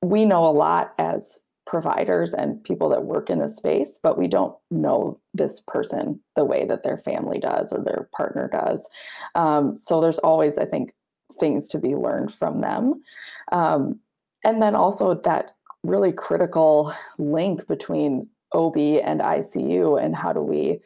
[0.02, 1.38] We know a lot as
[1.74, 6.44] providers and people that work in this space, but we don't know this person the
[6.44, 8.86] way that their family does or their partner does.
[9.34, 10.94] Um, so there's always, I think,
[11.40, 13.02] things to be learned from them.
[13.50, 13.98] Um,
[14.44, 20.80] and then also that really critical link between OB and ICU and how do we